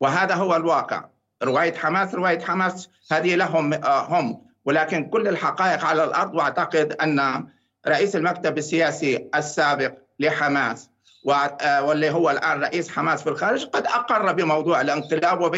وهذا 0.00 0.34
هو 0.34 0.56
الواقع. 0.56 1.04
رواية 1.42 1.74
حماس 1.74 2.14
رواية 2.14 2.40
حماس 2.40 2.88
هذه 3.12 3.34
لهم 3.34 3.72
آه، 3.72 4.20
هم. 4.20 4.44
ولكن 4.64 5.04
كل 5.10 5.28
الحقائق 5.28 5.84
على 5.84 6.04
الأرض 6.04 6.34
وأعتقد 6.34 6.92
أن 6.92 7.46
رئيس 7.88 8.16
المكتب 8.16 8.58
السياسي 8.58 9.28
السابق 9.34 9.92
لحماس 10.18 10.90
آه، 11.32 11.82
واللي 11.84 12.10
هو 12.10 12.30
الآن 12.30 12.60
رئيس 12.60 12.90
حماس 12.90 13.22
في 13.22 13.28
الخارج 13.28 13.64
قد 13.64 13.86
أقر 13.86 14.32
بموضوع 14.32 14.80
الانقلاب 14.80 15.40
وب 15.40 15.54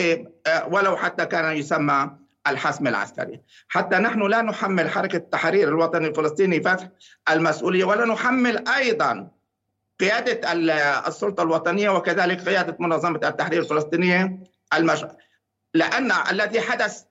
آه، 0.47 0.69
ولو 0.69 0.97
حتى 0.97 1.27
كان 1.27 1.57
يسمى 1.57 2.11
الحسم 2.47 2.87
العسكري. 2.87 3.41
حتى 3.69 3.97
نحن 3.97 4.23
لا 4.23 4.43
نحمل 4.43 4.91
حركة 4.91 5.17
التحرير 5.17 5.69
الوطني 5.69 6.07
الفلسطيني 6.07 6.61
فتح 6.61 6.89
المسؤولية 7.31 7.85
ولا 7.85 8.05
نحمل 8.05 8.69
أيضا 8.69 9.31
قيادة 10.01 10.53
السلطة 11.09 11.43
الوطنية 11.43 11.91
وكذلك 11.91 12.49
قيادة 12.49 12.77
منظمة 12.81 13.21
التحرير 13.25 13.63
الفلسطينية 13.63 14.39
المش... 14.75 15.05
لأن 15.75 16.13
الذي 16.31 16.61
حدث 16.61 17.05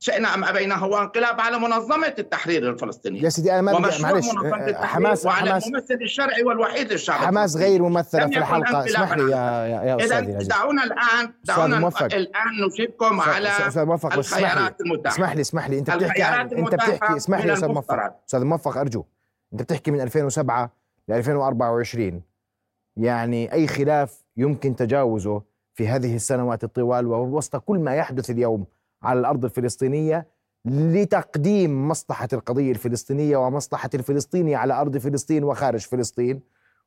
شئنا 0.00 0.34
أم 0.34 0.44
أبينا 0.44 0.74
هو 0.76 0.98
انقلاب 0.98 1.40
على 1.40 1.58
منظمة 1.58 2.14
التحرير 2.18 2.70
الفلسطيني 2.70 3.20
يا 3.20 3.28
سيدي 3.28 3.52
أنا 3.52 3.60
ما 3.62 3.78
معلش 3.78 4.02
حماس 4.74 5.26
وعلى 5.26 5.50
حماس 5.50 5.66
الممثل 5.66 5.94
الشرعي 5.94 6.42
والوحيد 6.42 6.92
للشعب 6.92 7.18
حماس 7.18 7.56
غير 7.56 7.82
ممثله 7.82 8.26
في 8.26 8.38
الحلقة. 8.38 8.84
اسمح 8.84 9.12
لي 9.12 9.30
يا 9.30 9.66
يا 9.66 10.04
أستاذ 10.04 10.48
دعونا 10.48 10.84
الان 10.84 11.32
دعونا 11.44 11.88
الآن 12.02 12.66
نجيبكم 12.66 13.20
على 13.20 13.48
الخيارات 14.14 14.80
المتاحة. 14.80 15.14
اسمح 15.14 15.34
لي 15.34 15.40
اسمح 15.40 15.68
لي. 15.68 15.78
أنت 15.78 15.90
بتحكي 15.90 16.24
أنت 16.24 16.74
بتحكي 16.74 17.16
اسمح 17.16 17.40
لي 17.40 17.48
يا 17.48 17.54
أستاذ 17.54 17.68
موفق. 17.68 18.14
أستاذ 18.26 18.44
موفق 18.44 18.76
أرجو. 18.76 19.04
أنت 19.52 19.62
بتحكي 19.62 19.90
من 19.90 20.00
2007 20.00 20.72
ل 21.08 21.12
2024 21.12 22.22
يعني 22.96 23.52
أي 23.52 23.66
خلاف 23.66 24.24
يمكن 24.36 24.76
تجاوزه 24.76 25.42
في 25.74 25.88
هذه 25.88 26.16
السنوات 26.16 26.64
الطوال 26.64 27.06
ووسط 27.06 27.56
كل 27.56 27.78
ما 27.78 27.94
يحدث 27.94 28.30
اليوم. 28.30 28.66
على 29.02 29.20
الأرض 29.20 29.44
الفلسطينية 29.44 30.26
لتقديم 30.64 31.88
مصلحة 31.88 32.28
القضية 32.32 32.70
الفلسطينية 32.70 33.36
ومصلحة 33.36 33.90
الفلسطيني 33.94 34.54
على 34.54 34.74
أرض 34.74 34.96
فلسطين 34.96 35.44
وخارج 35.44 35.80
فلسطين. 35.80 36.40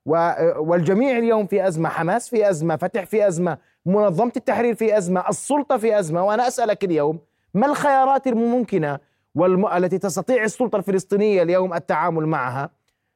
والجميع 0.05 1.17
اليوم 1.17 1.47
في 1.47 1.67
أزمة 1.67 1.89
حماس 1.89 2.29
في 2.29 2.49
أزمة 2.49 2.75
فتح 2.75 3.03
في 3.03 3.27
أزمة 3.27 3.57
منظمة 3.85 4.31
التحرير 4.37 4.75
في 4.75 4.97
أزمة 4.97 5.29
السلطة 5.29 5.77
في 5.77 5.99
أزمة. 5.99 6.23
وأنا 6.23 6.47
أسألك 6.47 6.83
اليوم 6.83 7.19
ما 7.53 7.65
الخيارات 7.65 8.27
الممكنة 8.27 8.99
والم... 9.35 9.67
التي 9.67 9.97
تستطيع 9.97 10.43
السلطة 10.43 10.75
الفلسطينية 10.75 11.41
اليوم 11.41 11.73
التعامل 11.73 12.25
معها 12.25 12.69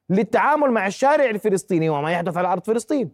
للتعامل 0.10 0.72
مع 0.72 0.88
الشارع 0.88 1.26
الفلسطيني 1.26 1.90
وما 1.90 2.12
يحدث 2.12 2.38
على 2.38 2.48
أرض 2.48 2.64
فلسطين؟ 2.64 3.12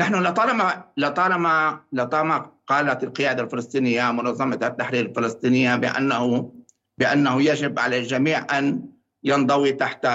نحن 0.00 0.14
لطالما 0.14 0.84
لطالما 0.96 1.80
لطالما 1.92 2.57
قالت 2.68 3.02
القيادة 3.04 3.42
الفلسطينية 3.42 4.12
منظمة 4.12 4.58
التحرير 4.62 5.06
الفلسطينية 5.06 5.76
بانه 5.76 6.52
بأنه 6.98 7.42
يجب 7.42 7.78
على 7.78 7.98
الجميع 7.98 8.58
أن 8.58 8.88
ينضوي 9.24 9.72
تحت 9.72 10.06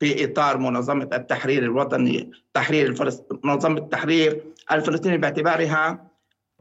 في 0.00 0.24
إطار 0.24 0.58
منظمة 0.58 1.08
التحرير 1.12 1.62
الوطني 1.62 2.30
تحرير 2.54 2.86
الفلسطيني 2.86 3.40
منظمة 3.44 3.78
التحرير 3.78 4.44
الفلسطيني 4.72 5.18
باعتبارها 5.18 6.10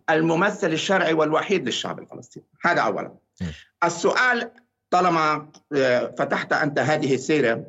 الممثل 0.10 0.72
الشرعي 0.72 1.14
والوحيد 1.14 1.66
للشعب 1.66 2.00
الفلسطيني. 2.00 2.46
هذا 2.62 2.82
اولا. 2.82 3.16
السؤال 3.84 4.52
طالما 4.90 5.52
آه، 5.76 6.16
فتحت 6.18 6.54
أنت 6.54 6.80
هذه 6.80 7.14
السيرة 7.16 7.66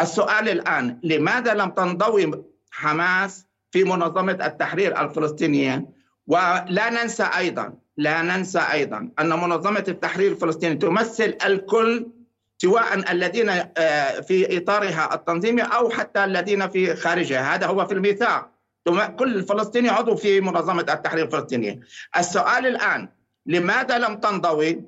السؤال 0.00 0.48
الآن 0.48 1.00
لماذا 1.02 1.54
لم 1.54 1.70
تنضوي 1.70 2.44
حماس 2.70 3.46
في 3.70 3.84
منظمة 3.84 4.46
التحرير 4.46 5.00
الفلسطينية 5.00 5.95
ولا 6.26 6.90
ننسى 6.90 7.30
أيضا 7.36 7.74
لا 7.96 8.22
ننسى 8.22 8.58
أيضا 8.72 9.10
أن 9.18 9.28
منظمة 9.28 9.84
التحرير 9.88 10.32
الفلسطيني 10.32 10.74
تمثل 10.74 11.36
الكل 11.46 12.06
سواء 12.58 13.12
الذين 13.12 13.48
آه، 13.48 14.20
في 14.20 14.58
إطارها 14.58 15.14
التنظيمي 15.14 15.62
أو 15.62 15.90
حتى 15.90 16.24
الذين 16.24 16.68
في 16.68 16.96
خارجها. 16.96 17.54
هذا 17.54 17.66
هو 17.66 17.86
في 17.86 17.94
الميثاق. 17.94 18.50
كل 19.18 19.42
فلسطيني 19.42 19.88
عضو 19.88 20.16
في 20.16 20.40
منظمة 20.40 20.86
التحرير 20.88 21.24
الفلسطينيه 21.24 21.80
السؤال 22.16 22.66
الآن 22.66 23.08
لماذا 23.46 23.98
لم 23.98 24.16
تنضوي؟ 24.16 24.84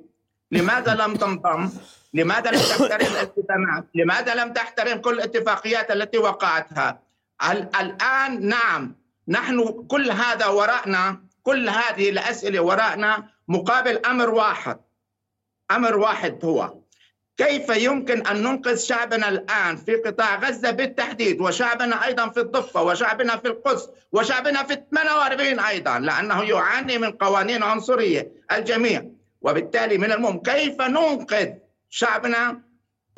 لماذا 0.51 0.93
لم 0.95 1.15
تنضم؟ 1.15 1.69
لماذا 2.13 2.51
لم 2.51 2.57
تحترم 2.59 3.07
الالتزامات؟ 3.07 3.85
لماذا 3.95 4.35
لم 4.35 4.53
تحترم 4.53 4.97
كل 4.97 5.13
الاتفاقيات 5.13 5.91
التي 5.91 6.17
وقعتها؟ 6.17 6.99
الآن 7.81 8.47
نعم 8.47 8.95
نحن 9.27 9.85
كل 9.87 10.11
هذا 10.11 10.45
وراءنا. 10.47 11.28
كل 11.43 11.69
هذه 11.69 12.09
الأسئلة 12.09 12.59
وراءنا 12.59 13.29
مقابل 13.47 14.05
أمر 14.05 14.29
واحد. 14.29 14.79
أمر 15.71 15.97
واحد 15.97 16.45
هو 16.45 16.73
كيف 17.37 17.69
يمكن 17.69 18.27
أن 18.27 18.43
ننقذ 18.43 18.77
شعبنا 18.77 19.29
الآن 19.29 19.75
في 19.75 19.95
قطاع 19.95 20.35
غزة 20.35 20.71
بالتحديد 20.71 21.41
وشعبنا 21.41 22.05
أيضا 22.05 22.29
في 22.29 22.39
الضفة 22.39 22.81
وشعبنا 22.83 23.37
في 23.37 23.47
القدس 23.47 23.89
وشعبنا 24.11 24.63
في 24.63 24.83
48 24.95 25.59
أيضا 25.59 25.99
لأنه 25.99 26.43
يعاني 26.43 26.97
من 26.97 27.11
قوانين 27.11 27.63
عنصرية 27.63 28.31
الجميع. 28.51 29.05
وبالتالي 29.41 29.97
من 29.97 30.11
المهم 30.11 30.39
كيف 30.41 30.81
ننقذ 30.81 31.49
شعبنا؟ 31.89 32.61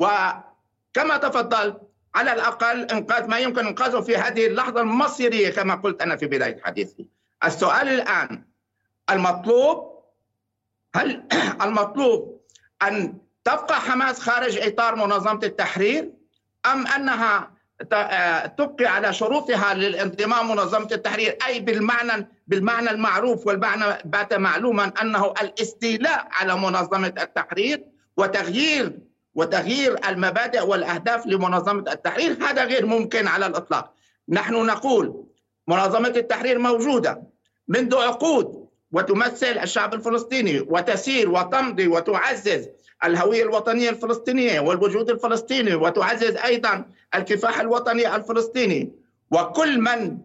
وكما 0.00 1.16
تفضلت 1.16 1.80
على 2.14 2.32
الأقل 2.32 2.80
إنقاذ 2.80 3.26
ما 3.26 3.38
يمكن 3.38 3.66
إنقاذه 3.66 4.00
في 4.00 4.16
هذه 4.16 4.46
اللحظة 4.46 4.80
المصيرية 4.80 5.50
كما 5.50 5.74
قلت 5.74 6.02
أنا 6.02 6.16
في 6.16 6.26
بداية 6.26 6.60
حديثي. 6.64 7.06
السؤال 7.44 7.88
الآن 7.88 8.44
المطلوب 9.10 9.92
هل 10.94 11.22
المطلوب 11.64 12.40
أن 12.82 13.18
تبقى 13.44 13.80
حماس 13.80 14.20
خارج 14.20 14.58
إطار 14.58 14.96
منظمة 14.96 15.40
التحرير 15.42 16.12
أم 16.66 16.86
أنها 16.86 17.50
تبقي 18.58 18.86
على 18.86 19.12
شروطها 19.12 19.74
للانضمام 19.74 20.50
منظمة 20.50 20.88
التحرير؟ 20.92 21.38
أي 21.46 21.60
بالمعنى 21.60 22.28
بالمعنى 22.46 22.90
المعروف 22.90 23.46
والمعنى 23.46 23.84
بات 24.04 24.34
معلوما 24.34 24.92
أنه 25.02 25.34
الاستيلاء 25.42 26.28
على 26.30 26.56
منظمة 26.56 27.14
التحرير 27.18 27.84
وتغيير 28.16 28.98
وتغيير 29.34 30.08
المبادئ 30.08 30.60
والأهداف 30.66 31.26
لمنظمة 31.26 31.92
التحرير 31.92 32.32
هذا 32.40 32.64
غير 32.64 32.86
ممكن 32.86 33.28
على 33.28 33.46
الإطلاق. 33.46 33.94
نحن 34.28 34.66
نقول 34.66 35.24
منظمة 35.68 36.08
التحرير 36.16 36.58
موجودة. 36.58 37.31
منذ 37.68 37.96
عقود 37.96 38.68
وتمثل 38.92 39.58
الشعب 39.58 39.94
الفلسطيني 39.94 40.60
وتسير 40.60 41.30
وتمضي 41.30 41.86
وتعزز 41.88 42.68
الهوية 43.04 43.42
الوطنية 43.42 43.90
الفلسطينية 43.90 44.60
والوجود 44.60 45.10
الفلسطيني 45.10 45.74
وتعزز 45.74 46.36
أيضا 46.36 46.84
الكفاح 47.14 47.60
الوطني 47.60 48.16
الفلسطيني. 48.16 48.92
وكل 49.30 49.80
من 49.80 50.18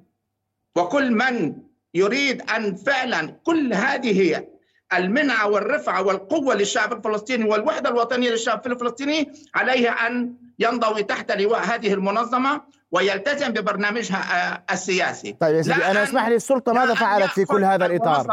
وكل 0.75 1.11
من 1.11 1.55
يريد 1.93 2.41
أن 2.41 2.75
فعلا 2.75 3.35
كل 3.43 3.73
هذه 3.73 4.47
المنعة 4.93 5.47
والرفعة 5.47 6.01
والقوة 6.03 6.55
للشعب 6.55 6.93
الفلسطيني 6.93 7.49
والوحدة 7.49 7.89
الوطنية 7.89 8.29
للشعب 8.29 8.67
الفلسطيني 8.67 9.31
عليه 9.55 9.89
أن 9.89 10.33
ينضوي 10.59 11.03
تحت 11.03 11.31
لواء 11.31 11.59
هذه 11.59 11.93
المنظمة. 11.93 12.61
ويلتزم 12.91 13.49
ببرنامجها 13.49 14.53
آه، 14.53 14.63
السياسي. 14.73 15.37
طيب 15.39 15.55
يا 15.55 15.61
سيدي 15.61 15.85
أنا 15.85 16.03
اسمح 16.03 16.27
لي 16.27 16.35
السلطة 16.35 16.73
ماذا 16.73 16.93
فعلت 16.93 17.31
في 17.31 17.45
كل 17.45 17.63
هذا 17.63 17.85
الإطار؟ 17.85 18.25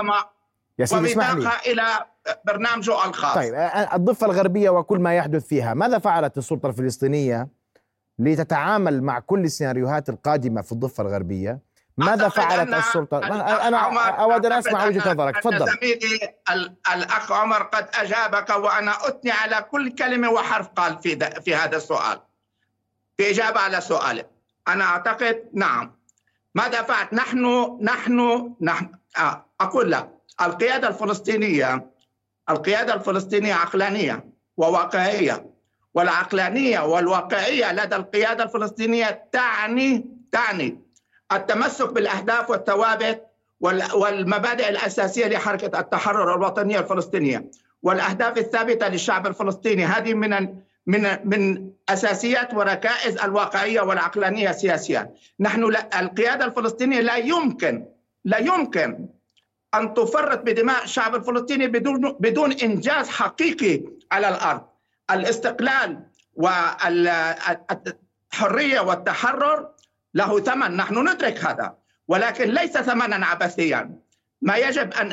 يا 0.78 0.84
سيدي 0.84 1.12
اسمح 1.12 1.30
لي. 1.30 1.50
إلى 1.66 1.86
برنامجه 2.44 3.04
الخاص. 3.04 3.34
طيب 3.34 3.54
الضفة 3.94 4.26
الغربية 4.26 4.70
وكل 4.70 4.98
ما 4.98 5.14
يحدث 5.14 5.46
فيها 5.46 5.74
ماذا 5.74 5.98
فعلت 5.98 6.38
السلطة 6.38 6.66
الفلسطينية 6.68 7.48
لتتعامل 8.18 9.02
مع 9.02 9.18
كل 9.18 9.44
السيناريوهات 9.44 10.08
القادمة 10.08 10.62
في 10.62 10.72
الضفة 10.72 11.02
الغربية؟ 11.02 11.58
ماذا 11.98 12.28
فعلت 12.28 12.68
أن 12.68 12.74
السلطة؟ 12.74 13.18
أنا 13.18 13.78
أود 14.22 14.46
أن 14.46 14.52
أسمع 14.52 14.86
وجهة 14.86 15.12
نظرك. 15.12 15.36
تفضل. 15.36 15.58
زميلي 15.58 16.34
الأخ 16.94 17.32
عمر 17.32 17.62
قد 17.62 17.88
أجابك 17.94 18.50
وأنا 18.50 18.92
أثني 19.08 19.30
على 19.30 19.66
كل 19.70 19.94
كلمة 19.94 20.30
وحرف 20.30 20.68
قال 20.68 20.98
في 20.98 21.40
في 21.44 21.54
هذا 21.54 21.76
السؤال. 21.76 22.20
في 23.16 23.30
إجابة 23.30 23.60
على 23.60 23.80
سؤالك 23.80 24.33
أنا 24.68 24.84
أعتقد 24.84 25.42
نعم. 25.52 25.92
ماذا 26.54 26.82
فعلت؟ 26.82 27.14
نحن 27.14 27.78
نحن 27.82 28.50
نحن 28.60 28.88
آه 29.18 29.46
أقول 29.60 29.90
لك 29.90 30.10
القيادة 30.40 30.88
الفلسطينية 30.88 31.90
القيادة 32.50 32.94
الفلسطينية 32.94 33.54
عقلانية 33.54 34.24
وواقعية 34.56 35.46
والعقلانية 35.94 36.80
والواقعية 36.80 37.72
لدى 37.72 37.96
القيادة 37.96 38.44
الفلسطينية 38.44 39.28
تعني 39.32 40.06
تعني 40.32 40.78
التمسك 41.32 41.92
بالأهداف 41.92 42.50
والثوابت 42.50 43.26
والمبادئ 43.94 44.68
الأساسية 44.68 45.26
لحركة 45.26 45.80
التحرر 45.80 46.34
الوطنية 46.34 46.78
الفلسطينية 46.78 47.50
والأهداف 47.82 48.38
الثابتة 48.38 48.88
للشعب 48.88 49.26
الفلسطيني. 49.26 49.84
هذه 49.84 50.14
من 50.14 50.56
من 50.86 51.28
من 51.28 51.70
أساسيات 51.88 52.54
وركائز 52.54 53.18
الواقعية 53.18 53.80
والعقلانية 53.80 54.52
سياسيا 54.52 55.14
نحن 55.40 55.64
القيادة 56.00 56.44
الفلسطينية 56.44 57.00
لا 57.00 57.16
يمكن 57.16 57.86
لا 58.24 58.38
يمكن 58.38 59.08
أن 59.74 59.94
تفرط 59.94 60.42
بدماء 60.42 60.84
الشعب 60.84 61.14
الفلسطيني 61.14 61.66
بدون 61.66 62.12
بدون 62.20 62.52
إنجاز 62.52 63.08
حقيقي 63.08 63.82
على 64.12 64.28
الأرض. 64.28 64.62
الاستقلال 65.10 66.00
والحرية 66.34 67.50
والتحرر 68.80 69.68
له 70.14 70.40
ثمن. 70.40 70.76
نحن 70.76 71.08
ندرك 71.08 71.44
هذا 71.44 71.74
ولكن 72.08 72.50
ليس 72.50 72.72
ثمنا 72.72 73.26
عبثيا. 73.26 73.98
ما 74.42 74.56
يجب 74.56 74.92
أن 74.92 75.12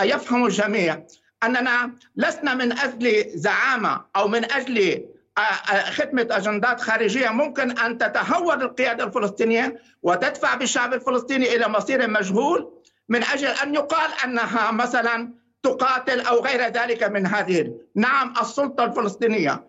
أن 0.00 0.08
يفهم 0.08 0.46
الجميع 0.46 1.02
أننا 1.44 1.90
لسنا 2.16 2.54
من 2.54 2.78
أجل 2.78 3.30
زعامة 3.34 4.04
أو 4.16 4.28
من 4.28 4.52
أجل 4.52 5.04
خدمة 5.90 6.28
أجندات 6.30 6.80
خارجية. 6.80 7.28
ممكن 7.28 7.78
أن 7.78 7.98
تتهور 7.98 8.54
القيادة 8.54 9.04
الفلسطينية 9.04 9.80
وتدفع 10.02 10.54
بالشعب 10.54 10.94
الفلسطيني 10.94 11.56
إلى 11.56 11.68
مصير 11.68 12.08
مجهول 12.10 12.72
من 13.08 13.22
أجل 13.22 13.46
أن 13.46 13.74
يقال 13.74 14.10
أنها 14.24 14.70
مثلا 14.70 15.32
تقاتل 15.62 16.20
أو 16.20 16.40
غير 16.40 16.60
ذلك 16.60 17.02
من 17.02 17.26
هذه 17.26 17.74
نعم 17.94 18.34
السلطة 18.40 18.84
الفلسطينية 18.84 19.64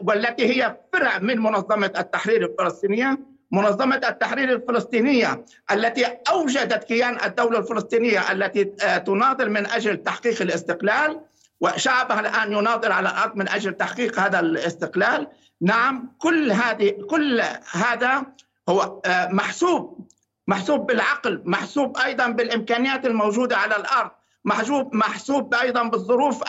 والتي 0.00 0.46
هي 0.46 0.76
فرع 0.92 1.18
من 1.18 1.38
منظمة 1.38 1.92
التحرير 1.98 2.44
الفلسطينية 2.44 3.18
منظمة 3.50 4.00
التحرير 4.08 4.52
الفلسطينية 4.52 5.44
التي 5.72 6.06
أوجدت 6.30 6.84
كيان 6.84 7.18
الدولة 7.24 7.58
الفلسطينية 7.58 8.32
التي 8.32 8.72
آه، 8.82 8.98
تناضل 8.98 9.50
من 9.50 9.66
أجل 9.66 9.96
تحقيق 9.96 10.42
الاستقلال 10.42 11.20
وشعبها 11.60 12.20
الآن 12.20 12.52
يناضل 12.52 12.92
على 12.92 13.08
الأرض 13.08 13.36
من 13.36 13.48
أجل 13.48 13.74
تحقيق 13.74 14.18
هذا 14.20 14.40
الاستقلال. 14.40 15.26
نعم 15.60 16.14
كل 16.18 16.52
هذه 16.52 16.94
كل 17.10 17.42
هذا 17.72 18.26
هو 18.68 19.00
آه، 19.04 19.28
محسوب 19.28 20.08
محسوب 20.48 20.86
بالعقل 20.86 21.42
محسوب 21.44 21.96
أيضا 21.96 22.26
بالإمكانيات 22.26 23.06
الموجودة 23.06 23.56
على 23.56 23.76
الأرض. 23.76 24.10
محسوب 24.44 24.94
محسوب 24.94 25.54
أيضا 25.54 25.82
بالظروف 25.82 26.42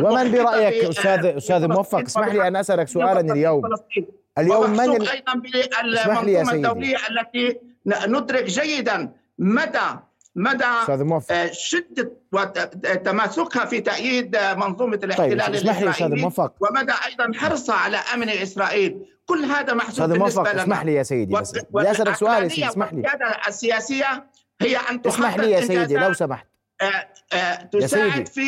ومن 0.00 0.32
برأيك 0.32 0.84
أستاذ 0.84 1.26
أستاذ 1.26 1.68
موفق 1.68 1.98
اسمح 1.98 2.28
لي 2.28 2.48
أن 2.48 2.56
أسألك 2.56 2.88
سؤالا 2.88 3.20
اليوم. 3.20 3.62
اليوم 4.38 4.70
من 4.70 4.80
ال... 4.80 5.08
أيضا 5.08 5.34
بالمنظومة 5.34 6.52
الدولية 6.52 6.96
التي 6.96 7.58
ندرك 7.86 8.44
جيدا 8.44 9.12
مدى 9.38 9.78
مدى 10.36 10.64
آه، 11.30 11.50
شدة 11.52 12.12
تماسكها 13.04 13.64
في 13.64 13.80
تأييد 13.80 14.36
منظومة 14.36 14.96
طيب، 14.96 15.04
الاحتلال 15.04 15.46
طيب 15.46 15.54
اسمح 15.54 15.80
لي 15.80 15.90
أستاذ 15.90 16.16
موفق. 16.16 16.52
ومدى 16.60 16.92
أيضا 17.06 17.38
حرصها 17.38 17.74
على 17.74 17.96
أمن 17.96 18.28
إسرائيل. 18.28 19.06
كل 19.26 19.44
هذا 19.44 19.74
محسوب 19.74 20.10
بالنسبة 20.10 20.52
لنا. 20.52 20.62
اسمح 20.62 20.84
لي 20.84 20.94
يا 20.94 21.02
سيدي 21.02 21.34
بس. 21.34 21.52
بدي 21.70 21.90
اسالك 21.90 22.16
سؤال 22.16 22.42
يا 22.42 22.48
سيدي 22.48 22.68
اسمح 22.68 22.92
لي. 22.92 23.02
السياسية 23.48 24.26
هي 24.60 24.76
أن 24.76 25.00
اسمح 25.06 25.36
لي 25.36 25.50
يا 25.50 25.60
سيدي 25.60 25.96
لو 25.96 26.12
سمحت. 26.12 26.44
آه، 26.44 26.48
آه، 26.48 26.49
تساعد 27.72 28.28
في 28.28 28.42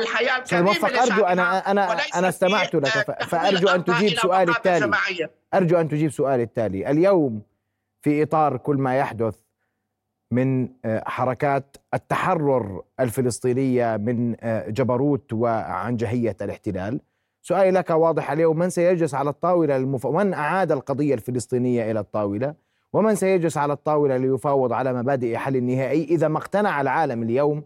الحياة 0.00 0.38
الكريمه 0.38 0.64
موفق 0.64 1.02
أرجو 1.02 1.24
أنا 1.24 1.70
أنا 1.70 1.96
أنا 2.14 2.28
استمعت 2.28 2.74
لك 2.74 3.22
فأرجو 3.24 3.68
أن 3.68 3.84
تجيب 3.84 4.18
سؤالي 4.18 4.52
التالي. 4.52 4.90
أرجو 5.54 5.76
أن 5.80 5.88
تجيب 5.88 6.10
سؤالي 6.10 6.42
التالي. 6.42 6.90
اليوم 6.90 7.42
في 8.02 8.22
إطار 8.22 8.56
كل 8.56 8.76
ما 8.76 8.98
يحدث 8.98 9.36
من 10.30 10.68
آه، 10.84 11.02
حركات 11.06 11.76
التحرر 11.94 12.82
الفلسطينية 13.00 13.96
من 13.96 14.36
جبروت 14.68 15.32
وعنجهيه 15.32 16.36
الاحتلال. 16.42 17.00
سؤالي 17.42 17.70
لك 17.70 17.90
واضح 17.90 18.30
اليوم 18.30 18.58
من 18.58 18.70
سيجلس 18.70 19.14
على 19.14 19.30
الطاولة 19.30 19.76
المف... 19.76 20.06
من 20.06 20.34
أعاد 20.34 20.72
القضية 20.72 21.14
الفلسطينية 21.14 21.90
إلى 21.90 22.00
الطاولة؟ 22.00 22.54
ومن 22.92 23.14
سيجلس 23.14 23.56
على 23.56 23.72
الطاولة 23.72 24.16
ليفاوض 24.16 24.72
على 24.72 24.92
مبادئ 24.92 25.36
حل 25.36 25.62
نهائي 25.62 26.04
إذا 26.04 26.28
ما 26.28 26.38
اقتنع 26.38 26.80
العالم 26.80 27.22
اليوم 27.22 27.62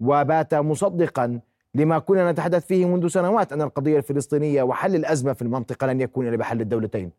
وبات 0.00 0.54
مصدقا 0.54 1.40
لما 1.74 1.98
كنا 1.98 2.32
نتحدث 2.32 2.66
فيه 2.66 2.86
منذ 2.86 3.08
سنوات 3.08 3.52
أن 3.52 3.62
القضية 3.62 3.98
الفلسطينية 3.98 4.62
وحل 4.62 4.94
الأزمة 4.94 5.32
في 5.32 5.42
المنطقة 5.42 5.86
لن 5.86 6.00
يكون 6.00 6.28
إلا 6.28 6.36
بحل 6.36 6.60
الدولتين. 6.60 7.12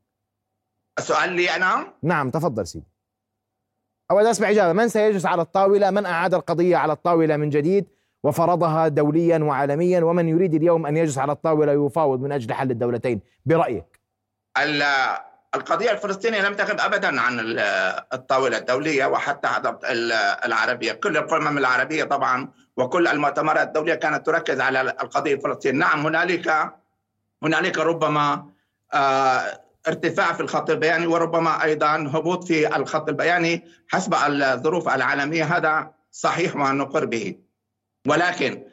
السؤال 0.99 1.29
لي 1.29 1.55
أنا؟ 1.55 1.93
نعم 2.03 2.29
تفضل 2.29 2.67
سيدي. 2.67 2.85
أود 4.11 4.25
أسمع 4.25 4.49
إجابة. 4.49 4.73
من 4.73 4.89
سيجلس 4.89 5.25
على 5.25 5.41
الطاولة؟ 5.41 5.91
من 5.91 6.05
أعاد 6.05 6.33
القضية 6.33 6.77
على 6.77 6.93
الطاولة 6.93 7.37
من 7.37 7.49
جديد 7.49 7.87
وفرضها 8.23 8.87
دوليا 8.87 9.37
وعالميا؟ 9.37 10.01
ومن 10.03 10.29
يريد 10.29 10.53
اليوم 10.53 10.85
أن 10.85 10.97
يجلس 10.97 11.17
على 11.17 11.31
الطاولة 11.31 11.77
ويفاوض 11.77 12.21
من 12.21 12.31
أجل 12.31 12.53
حل 12.53 12.71
الدولتين؟ 12.71 13.21
برأيك. 13.45 13.99
القضية 15.55 15.91
الفلسطينية 15.91 16.47
لم 16.47 16.53
تغب 16.53 16.79
أبدا 16.79 17.21
عن 17.21 17.39
الطاولة 18.13 18.57
الدولية 18.57 19.05
وحتى 19.05 19.47
العربية. 20.45 20.91
كل 20.93 21.17
القمم 21.17 21.57
العربية 21.57 22.03
طبعا 22.03 22.51
وكل 22.77 23.07
المؤتمرات 23.07 23.67
الدولية 23.67 23.95
كانت 23.95 24.25
تركز 24.25 24.61
على 24.61 24.81
القضية 24.81 25.33
الفلسطينية. 25.33 25.79
نعم 25.79 26.05
هنالك 26.05 26.73
هنالك 27.43 27.77
ربما 27.77 28.45
آه، 28.93 29.61
ارتفاع 29.87 30.33
في 30.33 30.39
الخط 30.39 30.69
البياني 30.69 31.07
وربما 31.07 31.63
أيضا 31.63 31.95
هبوط 31.95 32.43
في 32.43 32.75
الخط 32.75 33.09
البياني 33.09 33.65
حسب 33.87 34.13
الظروف 34.13 34.89
العالمية. 34.89 35.43
هذا 35.43 35.91
صحيح 36.11 36.55
ونقر 36.55 37.05
به. 37.05 37.35
ولكن 38.07 38.63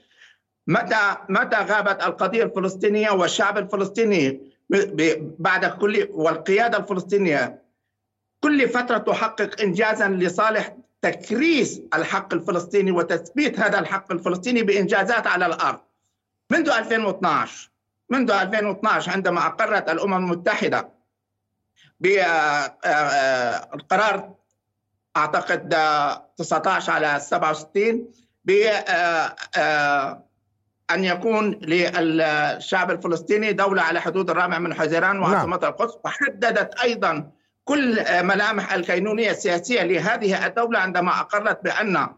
متى 0.66 1.16
متى 1.28 1.56
غابت 1.56 2.02
القضية 2.02 2.42
الفلسطينية 2.42 3.10
والشعب 3.10 3.58
الفلسطيني 3.58 4.40
بعد 5.38 5.66
كل 5.66 6.08
والقيادة 6.10 6.78
الفلسطينية 6.78 7.62
كل 8.40 8.68
فترة 8.68 8.98
تحقق 8.98 9.60
انجازا 9.60 10.08
لصالح 10.08 10.76
تكريس 11.04 11.80
الحق 11.94 12.34
الفلسطيني 12.34 12.90
وتثبيت 12.90 13.60
هذا 13.60 13.78
الحق 13.78 14.12
الفلسطيني 14.12 14.62
بإنجازات 14.62 15.26
على 15.26 15.46
الأرض 15.46 15.80
منذ 16.50 16.70
2012 16.70 17.70
منذ 18.10 18.30
2012 18.30 19.12
عندما 19.12 19.46
أقرت 19.46 19.90
الأمم 19.90 20.14
المتحدة 20.14 20.88
بالقرار 22.00 22.74
أعتقد 25.16 25.68
19 26.36 26.92
على 26.92 27.20
67 27.20 28.08
ب 28.44 28.50
أن 30.90 31.04
يكون 31.04 31.50
للشعب 31.50 32.90
الفلسطيني 32.90 33.52
دولة 33.52 33.82
على 33.82 34.00
حدود 34.00 34.30
الرابع 34.30 34.58
من 34.58 34.74
حزيران 34.74 35.18
وعاصمة 35.18 35.56
نعم. 35.56 35.70
القدس 35.70 35.94
وحددت 36.04 36.74
أيضا 36.80 37.30
كل 37.64 38.05
ملامح 38.22 38.72
الكينونية 38.72 39.31
السياسية 39.31 39.83
لهذه 39.83 40.46
الدولة 40.46 40.79
عندما 40.79 41.20
أقرت 41.20 41.64
بأن 41.64 42.09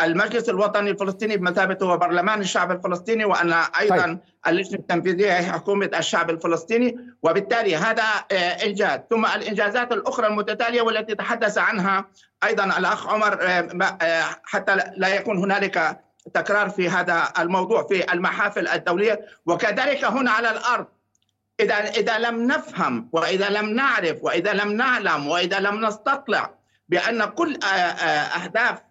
المجلس 0.00 0.48
الوطني 0.48 0.90
الفلسطيني 0.90 1.36
بمثابه 1.36 1.86
هو 1.86 1.96
برلمان 1.96 2.40
الشعب 2.40 2.70
الفلسطيني 2.70 3.24
وأن 3.24 3.52
أيضا 3.80 3.96
طيب. 3.96 4.18
اللجنه 4.46 4.78
التنفيذية 4.78 5.38
هي 5.38 5.52
حكومة 5.52 5.90
الشعب 5.98 6.30
الفلسطيني 6.30 6.96
وبالتالي 7.22 7.76
هذا 7.76 8.02
آه، 8.32 8.34
إنجاز 8.34 9.00
ثم 9.10 9.26
الإنجازات 9.26 9.92
الأخرى 9.92 10.26
المتتالية 10.26 10.82
والتي 10.82 11.14
تحدث 11.14 11.58
عنها 11.58 12.04
أيضا 12.44 12.64
الأخ 12.64 13.06
عمر 13.06 13.38
آه، 13.42 13.68
آه، 14.02 14.24
حتى 14.44 14.76
لا 14.96 15.08
يكون 15.08 15.38
هنالك 15.38 16.00
تكرار 16.34 16.70
في 16.70 16.88
هذا 16.88 17.22
الموضوع 17.38 17.86
في 17.86 18.12
المحافل 18.12 18.68
الدولية 18.68 19.20
وكذلك 19.46 20.04
هنا 20.04 20.30
على 20.30 20.50
الأرض 20.50 20.86
اذا 21.60 21.74
إذا 21.74 22.18
لم 22.18 22.46
نفهم 22.46 23.08
وإذا 23.12 23.48
لم 23.48 23.68
نعرف 23.68 24.18
وإذا 24.22 24.52
لم 24.52 24.72
نعلم 24.72 25.26
وإذا 25.26 25.60
لم 25.60 25.84
نستطلع 25.84 26.54
بأن 26.88 27.24
كل 27.24 27.58
أهداف 27.64 28.82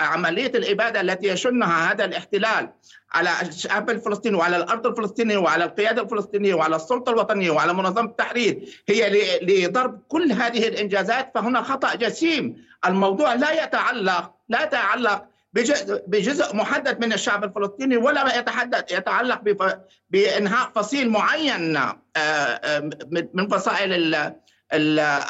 عملية 0.00 0.46
الإبادة 0.46 1.00
التي 1.00 1.28
يشنها 1.28 1.92
هذا 1.92 2.04
الاحتلال 2.04 2.70
على 3.12 3.30
الشعب 3.42 3.90
الفلسطيني 3.90 4.36
وعلى 4.36 4.56
الأرض 4.56 4.86
الفلسطينية 4.86 5.36
وعلى 5.36 5.64
القيادة 5.64 6.02
الفلسطينية 6.02 6.54
وعلى 6.54 6.76
السلطة 6.76 7.10
الوطنية 7.10 7.50
وعلى 7.50 7.74
منظمة 7.74 8.10
التحرير 8.10 8.82
هي 8.88 9.10
لضرب 9.42 10.00
كل 10.08 10.32
هذه 10.32 10.68
الإنجازات 10.68 11.30
فهنا 11.34 11.62
خطأ 11.62 11.94
جسيم. 11.94 12.64
الموضوع 12.86 13.34
لا 13.34 13.64
يتعلق 13.64 14.34
لا 14.48 14.62
يتعلق 14.62 15.26
بجزء 16.06 16.56
محدد 16.56 17.04
من 17.04 17.12
الشعب 17.12 17.44
الفلسطيني 17.44 17.96
ولا 17.96 18.38
يتحدث 18.38 18.92
يتعلق 18.92 19.40
بإنهاء 20.10 20.70
فصيل 20.74 21.10
معين 21.10 21.76
آه، 21.76 21.90
آه، 22.16 22.90
من 23.34 23.48
فصائل 23.48 24.16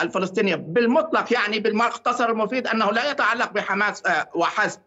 الفلسطينية. 0.02 0.54
بالمطلق 0.54 1.32
يعني 1.32 1.58
بالمختصر 1.58 2.30
المفيد 2.30 2.66
أنه 2.66 2.92
لا 2.92 3.10
يتعلق 3.10 3.52
بحماس 3.52 4.06
آه، 4.06 4.30
وحسب 4.34 4.80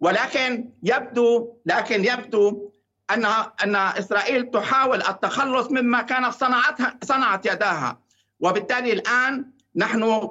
ولكن 0.00 0.70
يبدو 0.82 1.56
لكن 1.66 2.04
يبدو 2.04 2.70
ان 3.10 3.24
أن 3.64 3.76
إسرائيل 3.76 4.50
تحاول 4.50 5.02
التخلص 5.02 5.70
مما 5.70 6.02
كانت 6.02 6.32
صنعتها 6.32 6.98
صنعت 7.04 7.46
يداها. 7.46 8.00
وبالتالي 8.40 8.92
الآن 8.92 9.44
نحن 9.76 10.30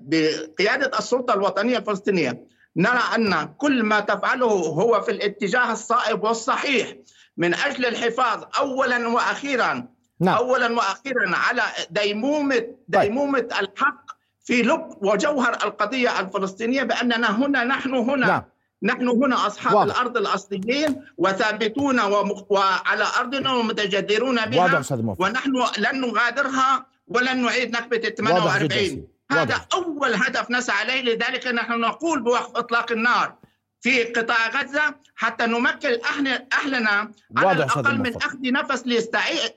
بقيادة 0.00 0.98
السلطة 0.98 1.34
الوطنية 1.34 1.78
الفلسطينية 1.78 2.53
نرى 2.76 3.00
أن 3.14 3.54
كل 3.58 3.82
ما 3.82 4.00
تفعله 4.00 4.46
هو 4.46 5.00
في 5.00 5.10
الاتجاه 5.10 5.72
الصائب 5.72 6.24
والصحيح 6.24 6.94
من 7.36 7.54
أجل 7.54 7.86
الحفاظ 7.86 8.44
اولا 8.58 9.08
وأخيرا 9.08 9.88
نعم. 10.20 10.36
اولا 10.36 10.72
وأخيرا 10.72 11.36
على 11.36 11.62
ديمومه 11.90 12.54
طيب. 12.54 12.76
ديمومة 12.88 13.38
طيب. 13.38 13.52
الحق 13.52 14.04
في 14.44 14.62
لب 14.62 14.88
وجوهر 15.00 15.52
القضية 15.64 16.20
الفلسطينية 16.20 16.82
بأننا 16.82 17.36
هنا 17.38 17.64
نحن 17.64 17.94
هنا 17.94 18.26
نعم. 18.26 18.42
نحن 18.82 19.08
هنا 19.08 19.46
أصحاب 19.46 19.74
واضح. 19.74 19.94
الأرض 19.94 20.16
الأصليين 20.16 21.04
وثابتون 21.18 22.00
ومخ... 22.00 22.42
وعلى 22.52 23.06
أرضنا 23.18 23.52
ومتجذرون 23.52 24.46
بها 24.46 24.62
واضح 24.62 24.92
ونحن 25.20 25.52
لن 25.78 26.00
نغادرها 26.00 26.86
ولن 27.08 27.42
نعيد 27.42 27.70
نكبة 27.70 27.98
48 27.98 29.13
هذا 29.32 29.40
واضح. 29.40 29.66
أول 29.74 30.14
هدف 30.14 30.50
نسعى 30.50 30.82
اليه 30.82 31.14
لذلك 31.14 31.46
نحن 31.46 31.80
نقول 31.80 32.22
بوقف 32.22 32.56
إطلاق 32.56 32.92
النار 32.92 33.34
في 33.80 34.04
قطاع 34.04 34.48
غزة 34.48 34.94
حتى 35.16 35.46
نمكن 35.46 35.88
أهل 35.88 36.46
أهلنا 36.52 37.12
على 37.36 37.52
الأقل 37.52 37.98
من 37.98 38.16
أخذ 38.16 38.38
نفس 38.42 38.86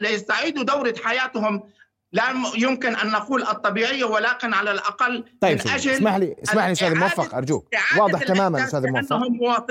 ليستعيدوا 0.02 0.64
دورة 0.64 0.96
حياتهم. 1.04 1.64
لا 2.12 2.24
يمكن 2.58 2.96
أن 2.96 3.12
نقول 3.12 3.44
الطبيعية 3.44 4.06
ولكن 4.06 4.54
على 4.54 4.72
الأقل 4.72 5.24
طيب 5.42 5.60
من 5.66 5.72
أجل 5.72 5.92
اسمح 5.92 6.16
لي 6.16 6.36
اسمح 6.44 6.66
لي 6.66 6.72
أستاذ 6.72 6.96
موفق 6.96 7.36
أرجوك. 7.36 7.68
واضح 7.98 8.24
تماما 8.24 8.64
أستاذ 8.64 8.88
موفق. 8.88 9.16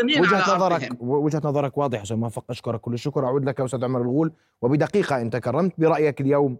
وجهة 0.00 0.56
نظرك. 0.56 0.90
وجهة 1.00 1.40
نظرك 1.44 1.78
واضحة 1.78 2.02
أستاذ 2.02 2.16
موفق. 2.16 2.44
أشكرك 2.50 2.80
كل 2.80 2.94
الشكر. 2.94 3.24
أعود 3.24 3.44
لك 3.44 3.60
أستاذ 3.60 3.84
عمر 3.84 4.02
الغول. 4.02 4.32
وبدقيقة 4.62 5.20
إن 5.20 5.30
تكرمت 5.30 5.72
برأيك 5.78 6.20
اليوم 6.20 6.56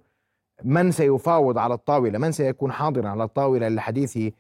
من 0.64 0.92
سيفاوض 0.92 1.59
على 1.59 1.75
الطاولة؟ 1.75 2.19
من 2.19 2.33
سيكون 2.33 2.73
حاضرا 2.73 3.09
على 3.09 3.25
الطاولة 3.25 3.69
للحديث 3.69 4.16
آه، 4.16 4.33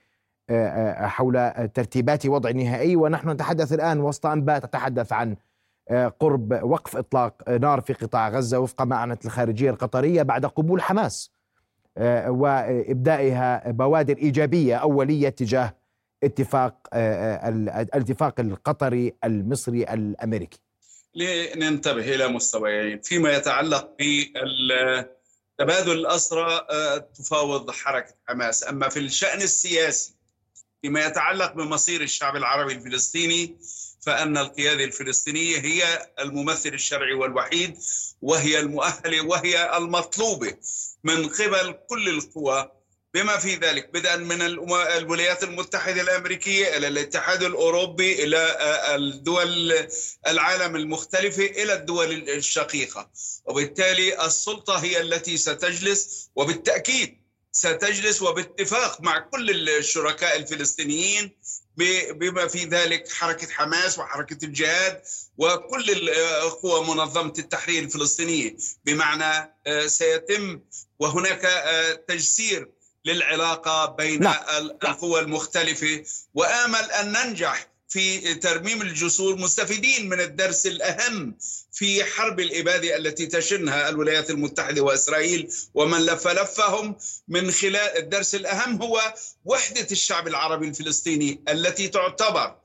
آه، 0.50 1.06
حول 1.06 1.68
ترتيبات 1.74 2.26
وضع 2.26 2.50
نهائي؟ 2.50 2.96
ونحن 2.96 3.30
نتحدث 3.30 3.72
الآن 3.72 4.00
وسط 4.00 4.26
أنباء 4.26 4.58
تتحدث 4.58 5.12
عن 5.12 5.36
آه، 5.88 6.08
قرب 6.08 6.60
وقف 6.62 6.96
إطلاق 6.96 7.50
نار 7.50 7.80
في 7.80 7.92
قطاع 7.92 8.28
غزة 8.28 8.58
وفق 8.58 8.82
ما 8.82 8.96
أعلنت 8.96 9.26
الخارجية 9.26 9.70
القطرية 9.70 10.22
بعد 10.22 10.46
قبول 10.46 10.82
حماس 10.82 11.30
وإبدائها 12.26 13.70
بوادر 13.70 14.16
إيجابية 14.16 14.76
أولية 14.76 15.28
تجاه 15.28 15.74
اتفاق 16.24 16.74
الاتفاق 16.94 18.40
القطري 18.40 19.12
المصري 19.24 19.82
الأمريكي. 19.82 20.60
لننتبه 21.14 22.14
إلى 22.14 22.28
مستويين. 22.28 23.00
فيما 23.00 23.32
يتعلق 23.32 23.90
بتبادل 25.58 25.92
الأسرى 25.92 26.66
تفاوض 27.14 27.70
حركة 27.70 28.14
حماس. 28.28 28.68
أما 28.68 28.88
في 28.88 28.98
الشأن 28.98 29.42
السياسي 29.42 30.14
فيما 30.82 31.06
يتعلق 31.06 31.52
بمصير 31.52 32.02
الشعب 32.02 32.36
العربي 32.36 32.72
الفلسطيني 32.72 33.56
فأن 34.00 34.38
القيادة 34.38 34.84
الفلسطينية 34.84 35.58
هي 35.58 36.10
الممثل 36.18 36.68
الشرعي 36.68 37.12
والوحيد 37.14 37.78
وهي 38.22 38.58
المؤهله 38.60 39.20
وهي 39.26 39.76
المطلوبة 39.76 40.56
من 41.04 41.28
قبل 41.28 41.78
كل 41.88 42.08
القوى 42.08 42.72
بما 43.14 43.38
في 43.38 43.54
ذلك 43.54 43.90
بدءا 43.92 44.16
من 44.16 44.42
الولايات 44.42 45.42
المتحدة 45.42 46.00
الأمريكية 46.00 46.76
إلى 46.76 46.88
الاتحاد 46.88 47.42
الأوروبي 47.42 48.24
إلى 48.24 48.56
الدول 48.94 49.88
العالم 50.26 50.76
المختلفة 50.76 51.44
إلى 51.44 51.72
الدول 51.72 52.30
الشقيقة. 52.30 53.10
وبالتالي 53.44 54.26
السلطة 54.26 54.76
هي 54.76 55.00
التي 55.00 55.36
ستجلس 55.36 56.30
وبالتأكيد 56.36 57.26
ستجلس 57.52 58.22
وباتفاق 58.22 59.00
مع 59.00 59.18
كل 59.18 59.68
الشركاء 59.68 60.36
الفلسطينيين 60.36 61.36
بما 62.10 62.46
في 62.48 62.64
ذلك 62.64 63.12
حركة 63.12 63.48
حماس 63.48 63.98
وحركة 63.98 64.44
الجهاد 64.44 65.02
وكل 65.38 66.10
قوى 66.62 66.86
منظمة 66.86 67.34
التحرير 67.38 67.82
الفلسطينية. 67.82 68.56
بمعنى 68.84 69.54
آه، 69.66 69.86
سيتم 69.86 70.60
وهناك 70.98 71.44
آه، 71.44 71.92
تجسير 71.92 72.75
للعلاقة 73.06 73.86
بين 73.86 74.22
لا. 74.22 74.30
نعم. 74.30 74.66
القوى 74.66 75.20
المختلفة 75.20 76.04
وآمل 76.34 76.90
أن 76.90 77.12
ننجح 77.12 77.68
في 77.88 78.34
ترميم 78.34 78.82
الجسور 78.82 79.36
مستفيدين 79.36 80.08
من 80.08 80.20
الدرس 80.20 80.66
الأهم 80.66 81.36
في 81.72 82.04
حرب 82.04 82.40
الإبادة 82.40 82.96
التي 82.96 83.26
تشنها 83.26 83.88
الولايات 83.88 84.30
المتحدة 84.30 84.82
وإسرائيل 84.82 85.52
ومن 85.74 85.98
لف 86.06 86.28
لفهم 86.28 86.96
من 87.28 87.50
خلال 87.50 87.96
الدرس 87.96 88.34
الأهم 88.34 88.82
هو 88.82 89.14
وحدة 89.44 89.86
الشعب 89.90 90.28
العربي 90.28 90.68
الفلسطيني 90.68 91.40
التي 91.48 91.88
تعتبر 91.88 92.56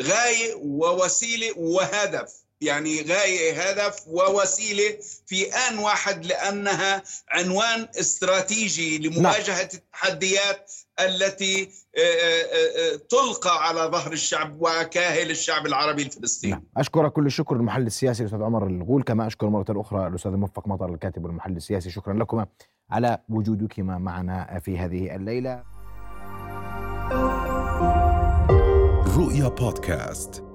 غاية 0.00 0.54
ووسيلة 0.54 1.52
وهدف 1.58 2.32
يعني 2.60 3.02
غاية 3.02 3.62
هدف 3.62 4.08
ووسيلة 4.08 4.98
في 5.26 5.52
آن 5.52 5.78
واحد 5.78 6.26
لأنها 6.26 7.02
عنوان 7.28 7.88
استراتيجي 8.00 8.98
لمواجهة 8.98 9.56
نعم. 9.56 9.68
التحديات 9.74 10.72
التي 11.00 11.62
آه، 11.96 12.00
آه، 12.00 12.94
آه، 12.94 12.96
تلقى 12.96 13.68
على 13.68 13.80
ظهر 13.80 14.12
الشعب 14.12 14.56
وكاهل 14.60 15.30
الشعب 15.30 15.66
العربي 15.66 16.02
الفلسطيني 16.02 16.52
نعم. 16.52 16.64
أشكرك 16.76 17.12
كل 17.12 17.26
الشكر 17.26 17.56
المحل 17.56 17.86
السياسي 17.86 18.22
الأستاذ 18.22 18.42
عمر 18.42 18.66
الغول 18.66 19.02
كما 19.02 19.26
أشكر 19.26 19.48
مرة 19.48 19.80
أخرى 19.80 20.06
الأستاذ 20.06 20.30
موفق 20.30 20.68
مطر 20.68 20.94
الكاتب 20.94 21.24
والمحل 21.24 21.56
السياسي 21.56 21.90
شكرا 21.90 22.14
لكما 22.14 22.46
على 22.90 23.18
وجودكما 23.28 23.98
معنا 23.98 24.60
في 24.64 24.78
هذه 24.78 25.16
الليلة 25.16 25.62
رؤيا 29.16 29.48
بودكاست 29.48 30.47